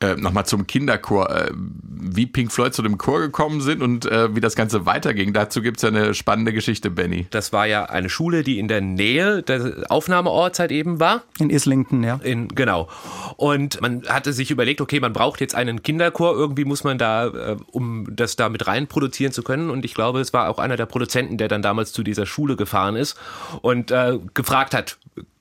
äh, 0.00 0.16
nochmal 0.16 0.46
zum 0.46 0.66
Kinderchor, 0.66 1.30
äh, 1.30 1.50
wie 1.54 2.24
Pink 2.26 2.50
Floyd 2.50 2.72
zu 2.72 2.82
dem 2.82 2.96
Chor 2.96 3.20
gekommen 3.20 3.60
sind 3.60 3.82
und 3.82 4.06
äh, 4.06 4.34
wie 4.34 4.40
das 4.40 4.56
Ganze 4.56 4.86
weiterging. 4.86 5.34
Dazu 5.34 5.60
gibt's 5.60 5.82
ja 5.82 5.90
eine 5.90 6.14
spannende 6.14 6.54
Geschichte, 6.54 6.90
Benny. 6.90 7.26
Das 7.30 7.52
war 7.52 7.66
ja 7.66 7.84
eine 7.84 8.08
Schule, 8.08 8.42
die 8.42 8.58
in 8.58 8.66
der 8.66 8.80
Nähe 8.80 9.42
des 9.42 9.84
Aufnahmeorts 9.90 10.58
halt 10.58 10.72
eben 10.72 11.00
war. 11.00 11.22
In 11.38 11.50
Islington, 11.50 12.02
ja. 12.02 12.18
In, 12.22 12.48
genau. 12.48 12.88
Und 13.36 13.80
man 13.82 14.02
hatte 14.08 14.32
sich 14.32 14.50
überlegt, 14.50 14.80
okay, 14.80 15.00
man 15.00 15.12
braucht 15.12 15.40
jetzt 15.42 15.54
einen 15.54 15.82
Kinderchor, 15.82 16.34
irgendwie 16.34 16.64
muss 16.64 16.82
man 16.82 16.96
da, 16.96 17.26
äh, 17.26 17.56
um 17.70 18.06
das 18.10 18.36
da 18.36 18.48
mit 18.48 18.66
rein 18.66 18.86
produzieren 18.86 19.32
zu 19.32 19.42
können. 19.42 19.68
Und 19.68 19.84
ich 19.84 19.92
glaube, 19.92 20.20
es 20.20 20.32
war 20.32 20.48
auch 20.48 20.58
einer 20.58 20.76
der 20.76 20.86
Produzenten, 20.86 21.36
der 21.36 21.48
dann 21.48 21.60
damals 21.60 21.92
zu 21.92 22.02
dieser 22.02 22.24
Schule 22.24 22.56
gefahren 22.56 22.96
ist 22.96 23.18
und 23.60 23.90
äh, 23.90 24.18
gefragt 24.32 24.72
hat, 24.72 24.96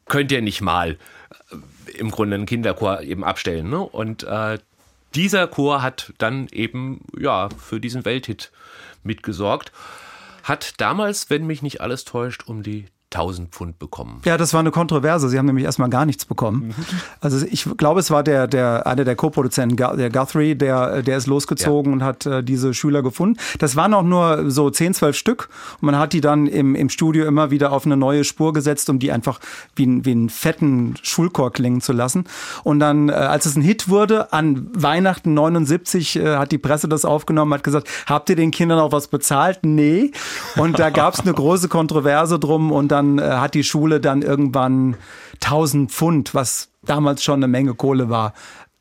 könnt 0.05 0.31
ihr 0.31 0.41
nicht 0.41 0.59
mal 0.59 0.97
im 1.99 2.11
Grunde 2.11 2.35
einen 2.35 2.45
Kinderchor 2.45 3.01
eben 3.01 3.23
abstellen. 3.23 3.69
Ne? 3.69 3.79
Und 3.79 4.23
äh, 4.23 4.59
dieser 5.15 5.47
Chor 5.47 5.81
hat 5.81 6.13
dann 6.17 6.47
eben 6.51 7.01
ja 7.17 7.49
für 7.49 7.79
diesen 7.79 8.05
Welthit 8.05 8.51
mitgesorgt. 9.03 9.71
Hat 10.43 10.79
damals, 10.79 11.29
wenn 11.29 11.45
mich 11.45 11.61
nicht 11.61 11.81
alles 11.81 12.05
täuscht, 12.05 12.43
um 12.47 12.63
die 12.63 12.85
1000 13.11 13.49
Pfund 13.49 13.79
bekommen. 13.79 14.21
Ja, 14.23 14.37
das 14.37 14.53
war 14.53 14.59
eine 14.59 14.69
Kontroverse. 14.69 15.29
Sie 15.29 15.37
haben 15.39 15.47
nämlich 15.47 15.65
erstmal 15.65 15.89
gar 15.89 16.05
nichts 16.05 16.25
bekommen. 16.25 16.67
Mhm. 16.67 16.85
Also 17.21 17.43
ich 17.45 17.65
glaube, 17.77 17.99
es 17.99 18.11
war 18.11 18.23
der, 18.23 18.45
der, 18.47 18.85
einer 18.85 19.03
der 19.03 19.15
Co-Produzenten, 19.15 19.75
der 19.77 20.09
Guthrie, 20.11 20.53
der, 20.53 21.01
der 21.01 21.17
ist 21.17 21.25
losgezogen 21.25 21.91
ja. 21.91 21.95
und 21.95 22.03
hat 22.03 22.25
äh, 22.27 22.43
diese 22.43 22.75
Schüler 22.75 23.01
gefunden. 23.01 23.39
Das 23.57 23.75
waren 23.75 23.95
auch 23.95 24.03
nur 24.03 24.51
so 24.51 24.69
10, 24.69 24.93
12 24.93 25.15
Stück. 25.15 25.49
Und 25.81 25.87
man 25.87 25.97
hat 25.97 26.13
die 26.13 26.21
dann 26.21 26.45
im, 26.45 26.75
im 26.75 26.89
Studio 26.89 27.25
immer 27.25 27.49
wieder 27.49 27.71
auf 27.71 27.85
eine 27.85 27.97
neue 27.97 28.23
Spur 28.23 28.53
gesetzt, 28.53 28.89
um 28.91 28.99
die 28.99 29.11
einfach 29.11 29.39
wie, 29.75 30.05
wie 30.05 30.11
einen 30.11 30.29
fetten 30.29 30.93
Schulchor 31.01 31.51
klingen 31.51 31.81
zu 31.81 31.93
lassen. 31.93 32.25
Und 32.63 32.79
dann, 32.79 33.09
äh, 33.09 33.13
als 33.13 33.47
es 33.47 33.55
ein 33.55 33.63
Hit 33.63 33.89
wurde, 33.89 34.31
an 34.33 34.69
Weihnachten 34.75 35.33
79 35.33 36.15
äh, 36.15 36.35
hat 36.37 36.51
die 36.51 36.59
Presse 36.59 36.87
das 36.87 37.05
aufgenommen, 37.05 37.55
hat 37.55 37.63
gesagt, 37.63 37.89
habt 38.05 38.29
ihr 38.29 38.35
den 38.35 38.51
Kindern 38.51 38.77
auch 38.77 38.91
was 38.91 39.07
bezahlt? 39.07 39.59
Nee. 39.63 40.11
Und 40.57 40.77
da 40.77 40.91
gab 40.91 41.15
es 41.15 41.21
eine 41.21 41.33
große 41.33 41.69
Kontroverse 41.69 42.37
drum 42.37 42.71
und 42.71 42.89
dann 42.89 42.98
dann 42.99 43.19
äh, 43.19 43.23
hat 43.23 43.53
die 43.53 43.63
Schule 43.63 43.99
dann 43.99 44.21
irgendwann 44.21 44.97
1000 45.35 45.91
Pfund, 45.91 46.33
was 46.35 46.69
damals 46.83 47.23
schon 47.23 47.39
eine 47.39 47.47
Menge 47.47 47.73
Kohle 47.73 48.09
war, 48.09 48.33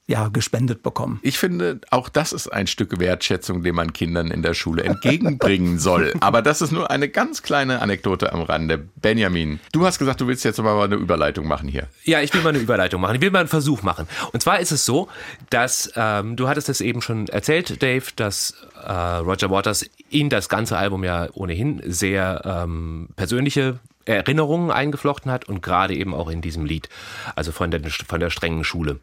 ja, 0.09 0.29
gespendet 0.29 0.83
bekommen. 0.83 1.21
Ich 1.23 1.39
finde, 1.39 1.83
auch 1.91 2.09
das 2.09 2.33
ist 2.33 2.49
ein 2.49 2.67
Stück 2.67 2.99
Wertschätzung, 2.99 3.63
den 3.63 3.75
man 3.75 3.93
Kindern 3.93 4.31
in 4.31 4.41
der 4.41 4.55
Schule 4.55 4.83
entgegenbringen 4.83 5.79
soll. 5.79 6.15
Aber 6.21 6.41
das 6.41 6.63
ist 6.63 6.73
nur 6.73 6.91
eine 6.91 7.11
ganz 7.11 7.43
kleine 7.43 7.83
Anekdote 7.83 8.33
am 8.33 8.41
Rande. 8.41 8.79
Benjamin, 8.97 9.61
du 9.73 9.85
hast 9.85 9.99
gesagt, 9.99 10.23
du 10.23 10.27
willst 10.27 10.47
jetzt 10.47 10.59
mal 10.63 10.83
eine 10.83 10.95
Überleitung 10.95 11.47
machen 11.47 11.69
hier. 11.69 11.89
Ja, 12.05 12.23
ich 12.23 12.33
will 12.33 12.41
mal 12.41 12.49
eine 12.51 12.59
Überleitung 12.59 13.03
machen. 13.03 13.17
Ich 13.17 13.21
will 13.21 13.31
mal 13.31 13.41
einen 13.41 13.49
Versuch 13.49 13.83
machen. 13.83 14.09
Und 14.33 14.41
zwar 14.41 14.61
ist 14.61 14.73
es 14.73 14.87
so, 14.87 15.09
dass, 15.51 15.93
ähm, 15.95 16.37
du 16.37 16.49
hattest 16.49 16.71
es 16.71 16.81
eben 16.81 17.03
schon 17.03 17.29
erzählt, 17.29 17.83
Dave, 17.83 18.07
dass 18.17 18.55
äh, 18.83 18.91
Roger 18.91 19.51
Waters 19.51 19.85
in 20.09 20.31
das 20.31 20.49
ganze 20.49 20.79
Album 20.79 21.05
ja 21.05 21.29
ohnehin 21.35 21.83
sehr 21.85 22.41
ähm, 22.47 23.09
persönliche 23.15 23.79
Erinnerungen 24.09 24.71
eingeflochten 24.71 25.31
hat 25.31 25.45
und 25.45 25.63
gerade 25.63 25.95
eben 25.95 26.15
auch 26.15 26.29
in 26.29 26.41
diesem 26.41 26.65
Lied, 26.65 26.89
also 27.37 27.53
von 27.53 27.71
der, 27.71 27.81
von 27.91 28.21
der 28.21 28.31
strengen 28.31 28.65
Schule. 28.65 29.01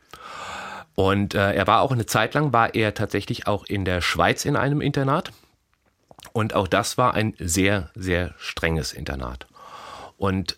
Und 0.95 1.35
äh, 1.35 1.53
er 1.53 1.67
war 1.67 1.81
auch 1.81 1.91
eine 1.91 2.05
Zeit 2.05 2.33
lang, 2.33 2.53
war 2.53 2.73
er 2.73 2.93
tatsächlich 2.93 3.47
auch 3.47 3.65
in 3.65 3.85
der 3.85 4.01
Schweiz 4.01 4.45
in 4.45 4.55
einem 4.55 4.81
Internat. 4.81 5.31
Und 6.33 6.53
auch 6.55 6.67
das 6.67 6.97
war 6.97 7.13
ein 7.13 7.33
sehr, 7.37 7.91
sehr 7.95 8.33
strenges 8.37 8.93
Internat. 8.93 9.47
Und 10.17 10.57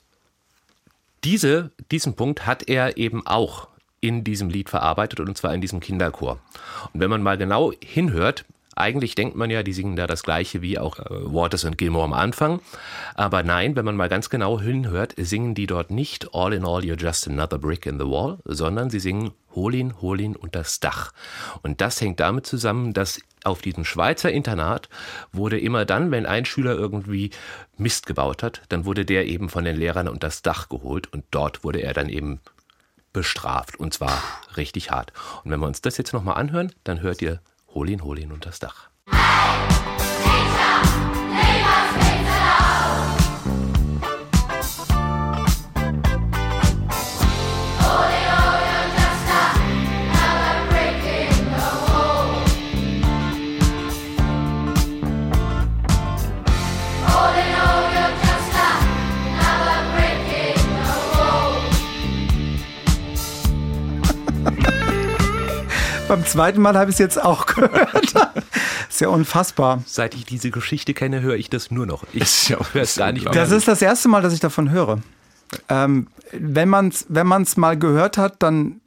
diese, 1.23 1.71
diesen 1.91 2.15
Punkt 2.15 2.45
hat 2.45 2.69
er 2.69 2.97
eben 2.97 3.25
auch 3.25 3.67
in 3.99 4.23
diesem 4.23 4.49
Lied 4.49 4.69
verarbeitet 4.69 5.19
und 5.19 5.35
zwar 5.37 5.53
in 5.53 5.61
diesem 5.61 5.79
Kinderchor. 5.79 6.39
Und 6.93 6.99
wenn 6.99 7.09
man 7.09 7.23
mal 7.23 7.37
genau 7.37 7.73
hinhört, 7.83 8.45
eigentlich 8.77 9.15
denkt 9.15 9.36
man 9.36 9.50
ja, 9.50 9.63
die 9.63 9.74
singen 9.74 9.96
da 9.96 10.07
das 10.07 10.24
gleiche 10.24 10.62
wie 10.62 10.79
auch 10.79 11.00
äh, 11.00 11.05
Waters 11.10 11.63
und 11.63 11.77
Gilmore 11.77 12.05
am 12.05 12.13
Anfang. 12.13 12.62
Aber 13.15 13.43
nein, 13.43 13.75
wenn 13.75 13.86
man 13.86 13.96
mal 13.96 14.10
ganz 14.10 14.29
genau 14.29 14.60
hinhört, 14.60 15.13
singen 15.17 15.55
die 15.55 15.67
dort 15.67 15.91
nicht 15.91 16.34
All 16.34 16.53
in 16.53 16.65
All 16.65 16.81
You're 16.81 17.00
Just 17.00 17.27
Another 17.27 17.57
Brick 17.57 17.86
in 17.86 18.00
the 18.00 18.05
Wall, 18.05 18.39
sondern 18.46 18.89
sie 18.89 19.00
singen 19.00 19.31
Hol 19.57 19.74
ihn, 19.74 20.00
hol 20.01 20.22
ihn 20.22 20.36
unter 20.36 20.60
das 20.60 20.79
Dach. 20.79 21.13
Und 21.63 21.81
das 21.81 22.00
hängt 22.00 22.19
damit 22.19 22.46
zusammen, 22.46 22.93
dass 22.93 23.19
auf 23.43 23.63
diesem 23.63 23.86
Schweizer 23.86 24.31
Internat 24.31 24.88
wurde 25.31 25.60
immer 25.60 25.84
dann, 25.84 26.12
wenn 26.12 26.27
ein 26.27 26.46
Schüler 26.46 26.75
irgendwie 26.75 27.31
Mist 27.75 28.05
gebaut 28.05 28.43
hat, 28.43 28.62
dann 28.69 28.86
wurde 28.86 29.03
der 29.03 29.25
eben 29.25 29.50
von 29.50 29.63
den 29.63 29.75
Lehrern 29.75 30.10
unter 30.10 30.27
das 30.27 30.43
Dach 30.43 30.69
geholt 30.69 31.12
und 31.12 31.25
dort 31.31 31.63
wurde 31.63 31.81
er 31.81 31.93
dann 31.93 32.07
eben 32.07 32.39
bestraft 33.13 33.79
und 33.79 33.96
zwar 33.96 34.22
richtig 34.57 34.91
hart. 34.91 35.12
Und 35.43 35.50
wenn 35.50 35.60
wir 35.60 35.65
uns 35.65 35.81
das 35.81 35.98
jetzt 35.98 36.13
nochmal 36.13 36.36
anhören, 36.36 36.72
dann 36.84 37.01
hört 37.01 37.24
ihr 37.24 37.39
Hol 37.74 37.89
ihn, 37.89 38.03
hol 38.03 38.17
ihn 38.19 38.31
unter 38.31 38.50
das 38.50 38.59
Dach. 38.59 38.89
Beim 66.07 66.25
zweiten 66.25 66.61
Mal 66.61 66.77
habe 66.77 66.89
ich 66.89 66.95
es 66.95 66.99
jetzt 66.99 67.21
auch 67.21 67.45
gehört. 67.47 68.13
ist 68.89 69.01
ja 69.01 69.09
unfassbar. 69.09 69.83
Seit 69.85 70.15
ich 70.15 70.25
diese 70.25 70.51
Geschichte 70.51 70.93
kenne, 70.93 71.21
höre 71.21 71.35
ich 71.35 71.49
das 71.49 71.69
nur 71.69 71.85
noch. 71.85 72.03
Ich 72.13 72.47
ja 72.49 72.57
höre 72.71 72.83
es 72.83 72.95
gar 72.95 73.11
nicht 73.11 73.25
mehr. 73.25 73.33
Das 73.33 73.51
ist 73.51 73.67
das 73.67 73.81
erste 73.81 74.07
Mal, 74.07 74.21
dass 74.21 74.33
ich 74.33 74.39
davon 74.39 74.71
höre. 74.71 74.99
Ähm, 75.67 76.07
wenn 76.31 76.69
man 76.69 76.89
es 76.89 77.05
wenn 77.09 77.27
man's 77.27 77.57
mal 77.57 77.77
gehört 77.77 78.17
hat, 78.17 78.35
dann 78.39 78.79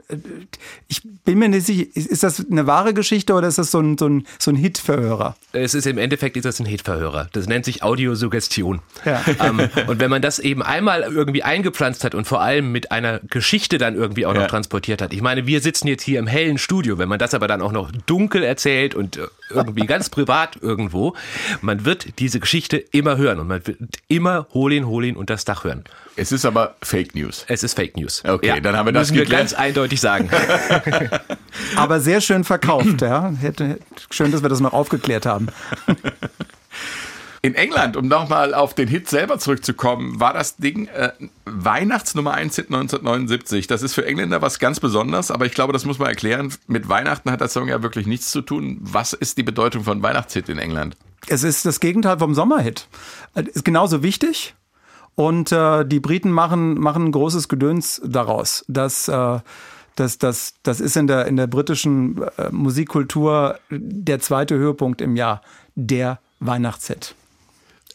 ich 0.88 1.02
bin 1.24 1.38
mir 1.38 1.48
nicht 1.48 1.66
sicher, 1.66 1.86
ist 1.94 2.22
das 2.22 2.44
eine 2.50 2.66
wahre 2.66 2.94
Geschichte 2.94 3.32
oder 3.34 3.48
ist 3.48 3.58
das 3.58 3.70
so 3.70 3.80
ein, 3.80 3.96
so 3.98 4.06
ein, 4.08 4.26
so 4.38 4.50
ein 4.50 4.56
Hitverhörer? 4.56 5.36
Es 5.52 5.74
ist 5.74 5.86
im 5.86 5.98
Endeffekt 5.98 6.36
ist 6.36 6.44
das 6.44 6.60
ein 6.60 6.66
Hitverhörer. 6.66 7.28
Das 7.32 7.46
nennt 7.46 7.64
sich 7.64 7.82
Audiosuggestion. 7.82 8.80
Ja. 9.04 9.22
Ähm, 9.40 9.60
und 9.86 10.00
wenn 10.00 10.10
man 10.10 10.22
das 10.22 10.38
eben 10.38 10.62
einmal 10.62 11.02
irgendwie 11.02 11.42
eingepflanzt 11.42 12.04
hat 12.04 12.14
und 12.14 12.26
vor 12.26 12.40
allem 12.40 12.72
mit 12.72 12.92
einer 12.92 13.20
Geschichte 13.20 13.78
dann 13.78 13.94
irgendwie 13.94 14.26
auch 14.26 14.34
noch 14.34 14.40
Ja. 14.42 14.46
transportiert 14.48 15.02
hat. 15.02 15.12
Ich 15.12 15.22
meine, 15.22 15.46
wir 15.46 15.60
sitzen 15.60 15.88
jetzt 15.88 16.02
hier 16.02 16.18
im 16.18 16.26
hellen 16.26 16.58
Studio. 16.58 16.98
Wenn 16.98 17.08
man 17.08 17.18
das 17.18 17.34
aber 17.34 17.48
dann 17.48 17.62
auch 17.62 17.72
noch 17.72 17.90
dunkel 18.06 18.42
erzählt 18.42 18.94
und 18.94 19.16
äh, 19.16 19.26
irgendwie 19.50 19.86
ganz 19.86 20.08
privat 20.10 20.56
irgendwo, 20.60 21.14
man 21.60 21.84
wird 21.84 22.18
diese 22.18 22.40
Geschichte 22.40 22.76
immer 22.76 23.16
hören 23.16 23.38
und 23.38 23.48
man 23.48 23.66
wird 23.66 23.78
immer 24.08 24.46
Holin, 24.54 24.86
Holin 24.86 25.16
und 25.16 25.30
das 25.30 25.44
Dach 25.44 25.64
hören. 25.64 25.84
Es 26.20 26.32
ist 26.32 26.44
aber 26.44 26.74
Fake 26.82 27.14
News. 27.14 27.46
Es 27.48 27.62
ist 27.62 27.72
Fake 27.72 27.96
News. 27.96 28.22
Okay, 28.26 28.60
dann 28.60 28.76
haben 28.76 28.84
wir 28.86 28.92
das 28.92 29.08
müssen 29.08 29.14
wir 29.14 29.22
geklärt. 29.22 29.40
ganz 29.40 29.54
eindeutig 29.54 30.02
sagen. 30.02 30.28
Aber 31.76 32.00
sehr 32.00 32.20
schön 32.20 32.44
verkauft, 32.44 33.00
ja. 33.00 33.32
Hätte, 33.40 33.78
schön, 34.10 34.30
dass 34.30 34.42
wir 34.42 34.50
das 34.50 34.60
noch 34.60 34.74
aufgeklärt 34.74 35.24
haben. 35.24 35.46
In 37.42 37.54
England, 37.54 37.96
um 37.96 38.06
nochmal 38.06 38.52
auf 38.52 38.74
den 38.74 38.86
Hit 38.86 39.08
selber 39.08 39.38
zurückzukommen, 39.38 40.20
war 40.20 40.34
das 40.34 40.56
Ding 40.56 40.88
äh, 40.88 41.12
Weihnachtsnummer 41.46 42.34
1 42.34 42.54
Hit 42.54 42.66
1979. 42.66 43.66
Das 43.66 43.82
ist 43.82 43.94
für 43.94 44.04
Engländer 44.04 44.42
was 44.42 44.58
ganz 44.58 44.78
Besonderes, 44.78 45.30
aber 45.30 45.46
ich 45.46 45.52
glaube, 45.52 45.72
das 45.72 45.86
muss 45.86 45.98
man 45.98 46.08
erklären. 46.08 46.52
Mit 46.66 46.90
Weihnachten 46.90 47.30
hat 47.30 47.40
der 47.40 47.48
Song 47.48 47.68
ja 47.68 47.82
wirklich 47.82 48.06
nichts 48.06 48.30
zu 48.30 48.42
tun. 48.42 48.76
Was 48.82 49.14
ist 49.14 49.38
die 49.38 49.42
Bedeutung 49.42 49.84
von 49.84 50.02
Weihnachtshit 50.02 50.50
in 50.50 50.58
England? 50.58 50.98
Es 51.28 51.42
ist 51.42 51.64
das 51.64 51.80
Gegenteil 51.80 52.18
vom 52.18 52.34
Sommerhit. 52.34 52.88
Äh, 53.34 53.44
Ist 53.44 53.64
genauso 53.64 54.02
wichtig. 54.02 54.54
Und 55.20 55.52
äh, 55.52 55.84
die 55.84 56.00
Briten 56.00 56.30
machen, 56.30 56.80
machen 56.80 57.08
ein 57.08 57.12
großes 57.12 57.50
Gedöns 57.50 58.00
daraus. 58.02 58.64
Das, 58.68 59.06
äh, 59.06 59.40
das, 59.94 60.16
das, 60.16 60.54
das 60.62 60.80
ist 60.80 60.96
in 60.96 61.08
der, 61.08 61.26
in 61.26 61.36
der 61.36 61.46
britischen 61.46 62.22
äh, 62.38 62.48
Musikkultur 62.50 63.58
der 63.68 64.18
zweite 64.20 64.54
Höhepunkt 64.54 65.02
im 65.02 65.16
Jahr, 65.16 65.42
der 65.74 66.20
Weihnachtshit. 66.38 67.14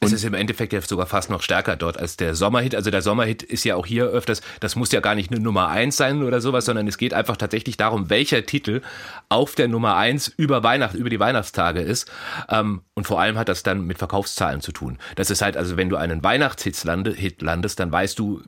Es 0.06 0.14
ist 0.14 0.24
im 0.24 0.34
Endeffekt 0.34 0.74
ja 0.74 0.82
sogar 0.82 1.06
fast 1.06 1.30
noch 1.30 1.42
stärker 1.42 1.76
dort 1.76 2.00
als 2.00 2.18
der 2.18 2.36
Sommerhit. 2.36 2.76
Also 2.76 2.92
der 2.92 3.02
Sommerhit 3.02 3.44
ist 3.44 3.64
ja 3.64 3.76
auch 3.76 3.86
hier 3.86 4.06
öfters, 4.06 4.42
das 4.60 4.76
muss 4.76 4.92
ja 4.92 5.00
gar 5.00 5.16
nicht 5.16 5.32
eine 5.32 5.40
Nummer 5.40 5.70
eins 5.70 5.98
sein 5.98 6.24
oder 6.24 6.42
sowas, 6.42 6.66
sondern 6.66 6.88
es 6.88 6.98
geht 6.98 7.14
einfach 7.14 7.38
tatsächlich 7.38 7.78
darum, 7.78 8.10
welcher 8.10 8.46
Titel 8.46 8.82
auf 9.30 9.56
der 9.56 9.68
Nummer 9.68 9.96
eins 9.96 10.28
über 10.28 10.64
Weihnachten, 10.64 10.98
über 10.98 11.10
die 11.10 11.20
Weihnachtstage 11.20 11.82
ist. 11.82 12.12
Ähm, 12.50 12.82
und 12.94 13.08
vor 13.08 13.20
allem 13.20 13.38
hat 13.38 13.50
das 13.50 13.64
dann 13.64 13.86
mit 13.86 13.98
Verkaufszahlen 13.98 14.62
zu 14.62 14.72
tun. 14.72 14.98
Das 15.16 15.30
ist 15.30 15.42
halt, 15.42 15.58
also 15.58 15.78
wenn 15.78 15.90
du 15.90 15.98
einen 15.98 16.24
Weihnachtshit 16.24 16.84
lande, 16.84 17.12
Hit 17.12 17.42
landest, 17.42 17.80
dann 17.80 17.92
weißt 17.92 18.18
du, 18.20 18.42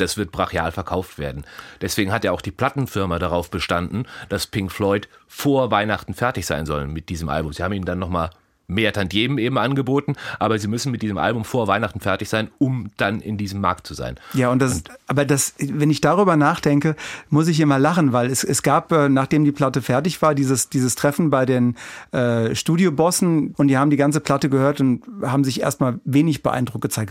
das 0.00 0.16
wird 0.16 0.32
brachial 0.32 0.72
verkauft 0.72 1.18
werden. 1.18 1.44
Deswegen 1.80 2.12
hat 2.12 2.24
ja 2.24 2.32
auch 2.32 2.40
die 2.40 2.50
Plattenfirma 2.50 3.18
darauf 3.18 3.50
bestanden, 3.50 4.06
dass 4.28 4.46
Pink 4.46 4.72
Floyd 4.72 5.08
vor 5.26 5.70
Weihnachten 5.70 6.14
fertig 6.14 6.46
sein 6.46 6.66
sollen 6.66 6.92
mit 6.92 7.08
diesem 7.08 7.28
Album. 7.28 7.52
Sie 7.52 7.62
haben 7.62 7.72
ihnen 7.72 7.84
dann 7.84 7.98
nochmal 7.98 8.30
mehr 8.68 8.92
Tantiemen 8.92 9.38
eben 9.38 9.56
angeboten, 9.56 10.14
aber 10.38 10.58
sie 10.58 10.68
müssen 10.68 10.92
mit 10.92 11.00
diesem 11.00 11.16
Album 11.16 11.44
vor 11.44 11.66
Weihnachten 11.66 12.00
fertig 12.00 12.28
sein, 12.28 12.48
um 12.58 12.90
dann 12.98 13.20
in 13.20 13.38
diesem 13.38 13.60
Markt 13.60 13.86
zu 13.86 13.94
sein. 13.94 14.16
Ja, 14.34 14.50
und 14.50 14.60
das, 14.60 14.82
aber 15.06 15.24
das, 15.24 15.54
wenn 15.58 15.90
ich 15.90 16.02
darüber 16.02 16.36
nachdenke, 16.36 16.94
muss 17.30 17.48
ich 17.48 17.60
immer 17.60 17.78
lachen, 17.78 18.12
weil 18.12 18.30
es, 18.30 18.44
es 18.44 18.62
gab, 18.62 18.92
äh, 18.92 19.08
nachdem 19.08 19.44
die 19.44 19.52
Platte 19.52 19.80
fertig 19.80 20.20
war, 20.20 20.34
dieses, 20.34 20.68
dieses 20.68 20.94
Treffen 20.94 21.30
bei 21.30 21.46
den 21.46 21.76
äh, 22.12 22.54
Studiobossen 22.54 23.54
und 23.56 23.68
die 23.68 23.78
haben 23.78 23.90
die 23.90 23.96
ganze 23.96 24.20
Platte 24.20 24.50
gehört 24.50 24.80
und 24.80 25.02
haben 25.22 25.44
sich 25.44 25.62
erstmal 25.62 25.98
wenig 26.04 26.42
beeindruckt 26.42 26.82
gezeigt. 26.82 27.10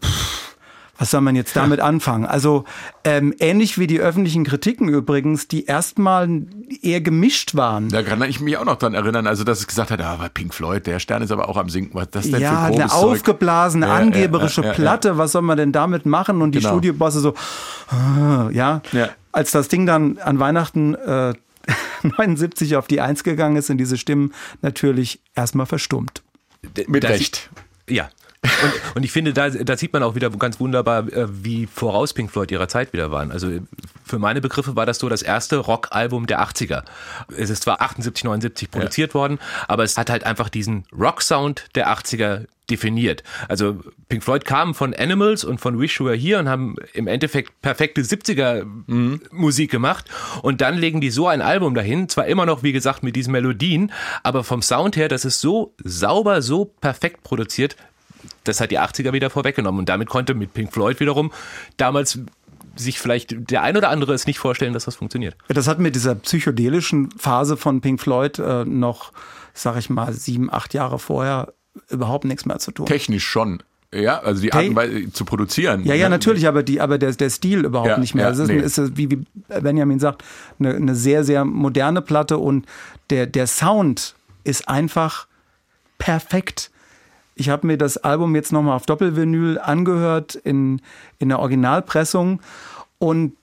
Pff, 0.00 0.31
Was 1.02 1.10
soll 1.10 1.20
man 1.20 1.34
jetzt 1.34 1.56
damit 1.56 1.80
anfangen? 1.90 2.26
Also 2.26 2.64
ähm, 3.02 3.34
ähnlich 3.40 3.76
wie 3.76 3.88
die 3.88 3.98
öffentlichen 3.98 4.44
Kritiken 4.44 4.88
übrigens, 4.88 5.48
die 5.48 5.64
erstmal 5.66 6.28
eher 6.80 7.00
gemischt 7.00 7.56
waren. 7.56 7.88
Da 7.88 8.04
kann 8.04 8.22
ich 8.22 8.38
mich 8.38 8.56
auch 8.56 8.64
noch 8.64 8.76
dran 8.76 8.94
erinnern, 8.94 9.26
also 9.26 9.42
dass 9.42 9.58
es 9.58 9.66
gesagt 9.66 9.90
hat, 9.90 10.00
ah, 10.00 10.12
aber 10.12 10.28
Pink 10.28 10.54
Floyd, 10.54 10.86
der 10.86 11.00
Stern 11.00 11.20
ist 11.22 11.32
aber 11.32 11.48
auch 11.48 11.56
am 11.56 11.68
Sinken. 11.68 11.96
Was 11.96 12.04
ist 12.04 12.14
das 12.14 12.24
denn 12.26 12.34
für 12.36 12.40
Ja, 12.42 12.68
grobes 12.68 12.80
eine 12.82 12.88
Zeug? 12.90 13.00
aufgeblasene, 13.14 13.86
Ja, 13.86 13.94
ja, 13.96 13.98
angeberische 14.00 14.60
ja, 14.60 14.66
ja, 14.68 14.72
ja. 14.74 14.78
Platte, 14.78 15.18
was 15.18 15.32
soll 15.32 15.42
man 15.42 15.56
denn 15.58 15.72
damit 15.72 16.06
machen? 16.06 16.40
Und 16.40 16.52
die 16.54 16.60
Genau. 16.60 16.70
Studiobosse 16.74 17.18
so, 17.18 17.34
ah, 17.88 18.48
ja. 18.52 18.80
Ja. 18.92 19.08
Als 19.32 19.50
das 19.50 19.66
Ding 19.66 19.86
dann 19.86 20.18
an 20.18 20.38
Weihnachten 20.38 20.94
äh, 20.94 21.34
79 22.16 22.76
auf 22.76 22.86
die 22.86 23.00
Eins 23.00 23.24
gegangen 23.24 23.56
ist, 23.56 23.66
sind 23.66 23.78
diese 23.78 23.96
Stimmen 23.98 24.32
natürlich 24.60 25.20
erstmal 25.34 25.66
verstummt. 25.66 26.22
Mit 26.86 27.04
Recht. 27.04 27.50
Ja. 27.90 28.08
Und, 28.42 28.96
und 28.96 29.02
ich 29.04 29.12
finde, 29.12 29.32
da, 29.32 29.50
da 29.50 29.76
sieht 29.76 29.92
man 29.92 30.02
auch 30.02 30.14
wieder 30.14 30.30
ganz 30.30 30.58
wunderbar, 30.58 31.06
äh, 31.12 31.26
wie 31.44 31.66
voraus 31.66 32.12
Pink 32.12 32.30
Floyd 32.30 32.50
ihrer 32.50 32.68
Zeit 32.68 32.92
wieder 32.92 33.10
waren. 33.10 33.30
Also 33.30 33.50
für 34.04 34.18
meine 34.18 34.40
Begriffe 34.40 34.74
war 34.74 34.84
das 34.84 34.98
so 34.98 35.08
das 35.08 35.22
erste 35.22 35.58
Rockalbum 35.58 36.26
der 36.26 36.42
80er. 36.42 36.82
Es 37.36 37.50
ist 37.50 37.62
zwar 37.62 37.80
78, 37.80 38.24
79 38.24 38.70
produziert 38.70 39.14
worden, 39.14 39.38
aber 39.68 39.84
es 39.84 39.96
hat 39.96 40.10
halt 40.10 40.24
einfach 40.24 40.48
diesen 40.48 40.84
Rock-Sound 40.92 41.66
der 41.76 41.88
80er 41.88 42.46
definiert. 42.70 43.22
Also 43.48 43.80
Pink 44.08 44.24
Floyd 44.24 44.44
kamen 44.44 44.74
von 44.74 44.94
Animals 44.94 45.44
und 45.44 45.60
von 45.60 45.78
Wish 45.78 46.00
You 46.00 46.06
Were 46.06 46.16
Here 46.16 46.38
und 46.38 46.48
haben 46.48 46.76
im 46.94 47.06
Endeffekt 47.06 47.60
perfekte 47.60 48.02
70er 48.02 48.64
Musik 49.30 49.70
gemacht 49.70 50.06
und 50.42 50.60
dann 50.60 50.78
legen 50.78 51.00
die 51.00 51.10
so 51.10 51.26
ein 51.28 51.42
Album 51.42 51.74
dahin, 51.74 52.08
zwar 52.08 52.26
immer 52.26 52.46
noch 52.46 52.62
wie 52.62 52.72
gesagt 52.72 53.02
mit 53.02 53.16
diesen 53.16 53.32
Melodien, 53.32 53.92
aber 54.22 54.44
vom 54.44 54.62
Sound 54.62 54.96
her, 54.96 55.08
das 55.08 55.24
ist 55.24 55.40
so 55.40 55.74
sauber, 55.82 56.40
so 56.40 56.64
perfekt 56.64 57.22
produziert, 57.22 57.76
das 58.44 58.60
hat 58.60 58.70
die 58.70 58.78
80er 58.80 59.12
wieder 59.12 59.30
vorweggenommen 59.30 59.80
und 59.80 59.88
damit 59.88 60.08
konnte 60.08 60.34
mit 60.34 60.52
Pink 60.54 60.72
Floyd 60.72 60.98
wiederum 61.00 61.32
damals 61.76 62.18
sich 62.74 62.98
vielleicht 62.98 63.50
der 63.50 63.62
ein 63.62 63.76
oder 63.76 63.90
andere 63.90 64.14
es 64.14 64.26
nicht 64.26 64.38
vorstellen, 64.38 64.72
dass 64.72 64.86
das 64.86 64.96
funktioniert. 64.96 65.36
Das 65.48 65.68
hat 65.68 65.78
mit 65.78 65.94
dieser 65.94 66.14
psychedelischen 66.14 67.10
Phase 67.18 67.56
von 67.58 67.80
Pink 67.82 68.00
Floyd 68.00 68.38
äh, 68.38 68.64
noch, 68.64 69.12
sag 69.52 69.76
ich 69.76 69.90
mal, 69.90 70.12
sieben, 70.14 70.50
acht 70.50 70.72
Jahre 70.72 70.98
vorher 70.98 71.52
überhaupt 71.90 72.24
nichts 72.24 72.46
mehr 72.46 72.58
zu 72.58 72.70
tun. 72.72 72.86
Technisch 72.86 73.24
schon. 73.26 73.62
Ja, 73.94 74.20
also 74.20 74.40
die 74.40 74.54
Art 74.54 74.66
und 74.66 74.74
Weise 74.74 75.12
zu 75.12 75.26
produzieren. 75.26 75.84
Ja, 75.84 75.94
ja, 75.94 76.06
Ne? 76.06 76.14
natürlich, 76.14 76.48
aber 76.48 76.62
die, 76.62 76.80
aber 76.80 76.96
der, 76.96 77.12
der 77.12 77.28
Stil 77.28 77.66
überhaupt 77.66 77.90
Ja, 77.90 77.98
nicht 77.98 78.14
mehr. 78.14 78.24
ja, 78.24 78.30
es 78.30 78.38
ist, 78.38 78.48
nee. 78.48 78.56
ist 78.58 78.96
wie, 78.96 79.10
wie 79.10 79.18
Benjamin 79.60 79.98
sagt, 80.00 80.24
eine, 80.58 80.74
eine 80.74 80.94
sehr, 80.94 81.24
sehr 81.24 81.44
moderne 81.44 82.00
Platte 82.00 82.38
und 82.38 82.64
der, 83.10 83.26
der 83.26 83.46
Sound 83.46 84.14
ist 84.44 84.66
einfach 84.66 85.26
perfekt. 85.98 86.70
Ich 87.34 87.48
habe 87.48 87.66
mir 87.66 87.78
das 87.78 87.96
Album 87.96 88.34
jetzt 88.34 88.52
nochmal 88.52 88.76
auf 88.76 88.86
Doppelvinyl 88.86 89.58
angehört 89.58 90.34
in, 90.34 90.80
in 91.18 91.28
der 91.28 91.38
Originalpressung 91.38 92.40
und 92.98 93.36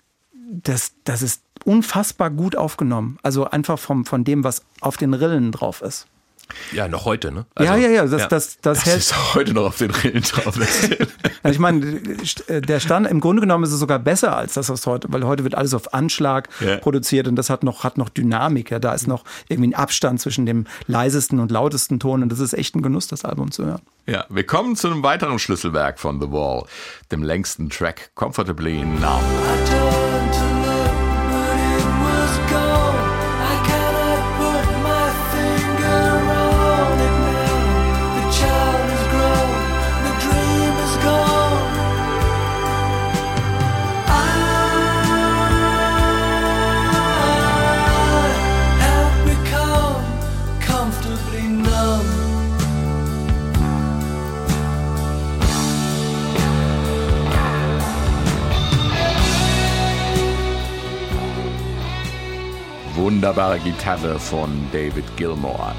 das, 0.51 0.93
das 1.03 1.21
ist 1.21 1.43
unfassbar 1.65 2.29
gut 2.29 2.55
aufgenommen. 2.55 3.17
Also 3.21 3.45
einfach 3.45 3.77
vom, 3.77 4.05
von 4.05 4.23
dem, 4.23 4.43
was 4.43 4.63
auf 4.81 4.97
den 4.97 5.13
Rillen 5.13 5.51
drauf 5.51 5.81
ist. 5.81 6.07
Ja, 6.71 6.87
noch 6.87 7.05
heute, 7.05 7.31
ne? 7.31 7.45
ja, 7.59 7.75
ja, 7.75 7.89
ja, 7.89 8.05
das, 8.05 8.21
ja. 8.21 8.27
Das, 8.27 8.57
das, 8.61 8.77
Das 8.79 8.85
hält. 8.85 8.97
ist 8.97 9.35
heute 9.35 9.53
noch 9.53 9.65
auf 9.65 9.77
den 9.77 9.91
Rillen 9.91 10.23
drauf. 10.23 10.55
Also 11.43 11.53
ich 11.53 11.59
meine, 11.59 12.01
der 12.61 12.79
Stand, 12.81 13.07
im 13.07 13.19
Grunde 13.21 13.41
genommen 13.41 13.63
ist 13.63 13.71
es 13.71 13.79
sogar 13.79 13.97
besser 13.99 14.35
als 14.35 14.55
das, 14.55 14.67
was 14.69 14.85
heute, 14.85 15.07
weil 15.11 15.23
heute 15.25 15.43
wird 15.45 15.55
alles 15.55 15.73
auf 15.73 15.93
Anschlag 15.93 16.49
Ja. 16.59 16.77
produziert 16.77 17.27
und 17.27 17.35
das 17.37 17.49
hat 17.49 17.63
noch, 17.63 17.83
hat 17.83 17.97
noch 17.97 18.09
Dynamik. 18.09 18.71
Ja. 18.71 18.79
Da 18.79 18.93
ist 18.93 19.07
noch 19.07 19.23
irgendwie 19.47 19.69
ein 19.69 19.75
Abstand 19.75 20.19
zwischen 20.19 20.45
dem 20.45 20.65
leisesten 20.87 21.39
und 21.39 21.49
lautesten 21.51 21.99
Ton 21.99 22.23
und 22.23 22.29
das 22.31 22.39
ist 22.39 22.53
echt 22.53 22.75
ein 22.75 22.81
Genuss, 22.81 23.07
das 23.07 23.23
Album 23.25 23.51
zu 23.51 23.65
hören. 23.65 23.81
ja, 24.05 24.25
wir 24.29 24.45
kommen 24.45 24.75
zu 24.75 24.87
einem 24.87 25.01
weiteren 25.03 25.39
Schlüsselwerk 25.39 25.99
von 25.99 26.19
The 26.19 26.29
Wall, 26.31 26.63
dem 27.11 27.23
längsten 27.23 27.69
Track, 27.69 28.11
Comfortably 28.15 28.83
Numb. 28.83 30.18
Wunderbare 62.95 63.59
Gitarre 63.59 64.19
von 64.19 64.49
David 64.71 65.05
Gilmour. 65.15 65.73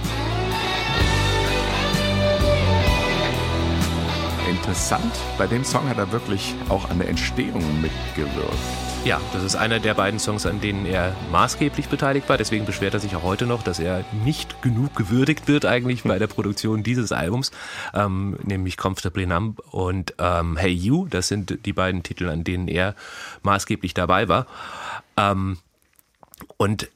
Interessant, 4.48 5.12
bei 5.38 5.46
dem 5.46 5.64
Song 5.64 5.88
hat 5.88 5.98
er 5.98 6.12
wirklich 6.12 6.54
auch 6.68 6.88
an 6.90 6.98
der 6.98 7.08
Entstehung 7.08 7.62
mitgewirkt. 7.80 8.54
Ja, 9.04 9.18
das 9.32 9.42
ist 9.42 9.56
einer 9.56 9.80
der 9.80 9.94
beiden 9.94 10.20
Songs, 10.20 10.44
an 10.44 10.60
denen 10.60 10.84
er 10.84 11.16
maßgeblich 11.32 11.88
beteiligt 11.88 12.28
war. 12.28 12.36
Deswegen 12.36 12.66
beschwert 12.66 12.92
er 12.92 13.00
sich 13.00 13.16
auch 13.16 13.22
heute 13.22 13.46
noch, 13.46 13.62
dass 13.62 13.78
er 13.78 14.04
nicht 14.24 14.60
genug 14.60 14.94
gewürdigt 14.94 15.48
wird 15.48 15.64
eigentlich 15.64 16.02
bei 16.02 16.18
der 16.18 16.26
Produktion 16.26 16.82
dieses 16.82 17.10
Albums, 17.10 17.50
ähm, 17.94 18.36
nämlich 18.42 18.76
Comfortably 18.76 19.26
Numb 19.26 19.60
und 19.70 20.14
ähm, 20.18 20.56
Hey 20.56 20.72
You. 20.72 21.06
Das 21.08 21.28
sind 21.28 21.64
die 21.64 21.72
beiden 21.72 22.02
Titel, 22.02 22.28
an 22.28 22.44
denen 22.44 22.68
er 22.68 22.94
maßgeblich 23.42 23.94
dabei 23.94 24.28
war. 24.28 24.46
Ähm, 25.16 25.56
und 26.58 26.88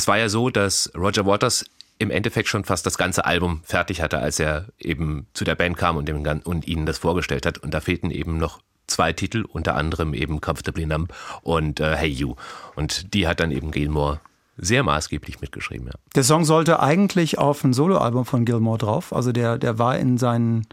es 0.00 0.08
war 0.08 0.16
ja 0.16 0.30
so, 0.30 0.48
dass 0.48 0.90
Roger 0.96 1.26
Waters 1.26 1.66
im 1.98 2.10
Endeffekt 2.10 2.48
schon 2.48 2.64
fast 2.64 2.86
das 2.86 2.96
ganze 2.96 3.26
Album 3.26 3.60
fertig 3.64 4.00
hatte, 4.00 4.18
als 4.18 4.40
er 4.40 4.64
eben 4.78 5.26
zu 5.34 5.44
der 5.44 5.54
Band 5.54 5.76
kam 5.76 5.98
und, 5.98 6.08
dem, 6.08 6.24
und 6.44 6.66
ihnen 6.66 6.86
das 6.86 6.96
vorgestellt 6.96 7.44
hat. 7.44 7.58
Und 7.58 7.74
da 7.74 7.80
fehlten 7.80 8.10
eben 8.10 8.38
noch 8.38 8.60
zwei 8.86 9.12
Titel, 9.12 9.44
unter 9.46 9.76
anderem 9.76 10.14
eben 10.14 10.40
Comfortably 10.40 10.86
Numb 10.86 11.12
und 11.42 11.80
äh, 11.80 11.96
Hey 11.96 12.08
You. 12.08 12.34
Und 12.76 13.12
die 13.12 13.28
hat 13.28 13.40
dann 13.40 13.50
eben 13.50 13.72
Gilmore 13.72 14.20
sehr 14.56 14.82
maßgeblich 14.82 15.42
mitgeschrieben. 15.42 15.88
Ja. 15.88 15.92
Der 16.14 16.24
Song 16.24 16.46
sollte 16.46 16.80
eigentlich 16.80 17.36
auf 17.36 17.62
ein 17.62 17.74
Soloalbum 17.74 18.24
von 18.24 18.46
Gilmore 18.46 18.78
drauf. 18.78 19.12
Also 19.12 19.32
der, 19.32 19.58
der 19.58 19.78
war 19.78 19.98
in 19.98 20.16
seinen, 20.16 20.66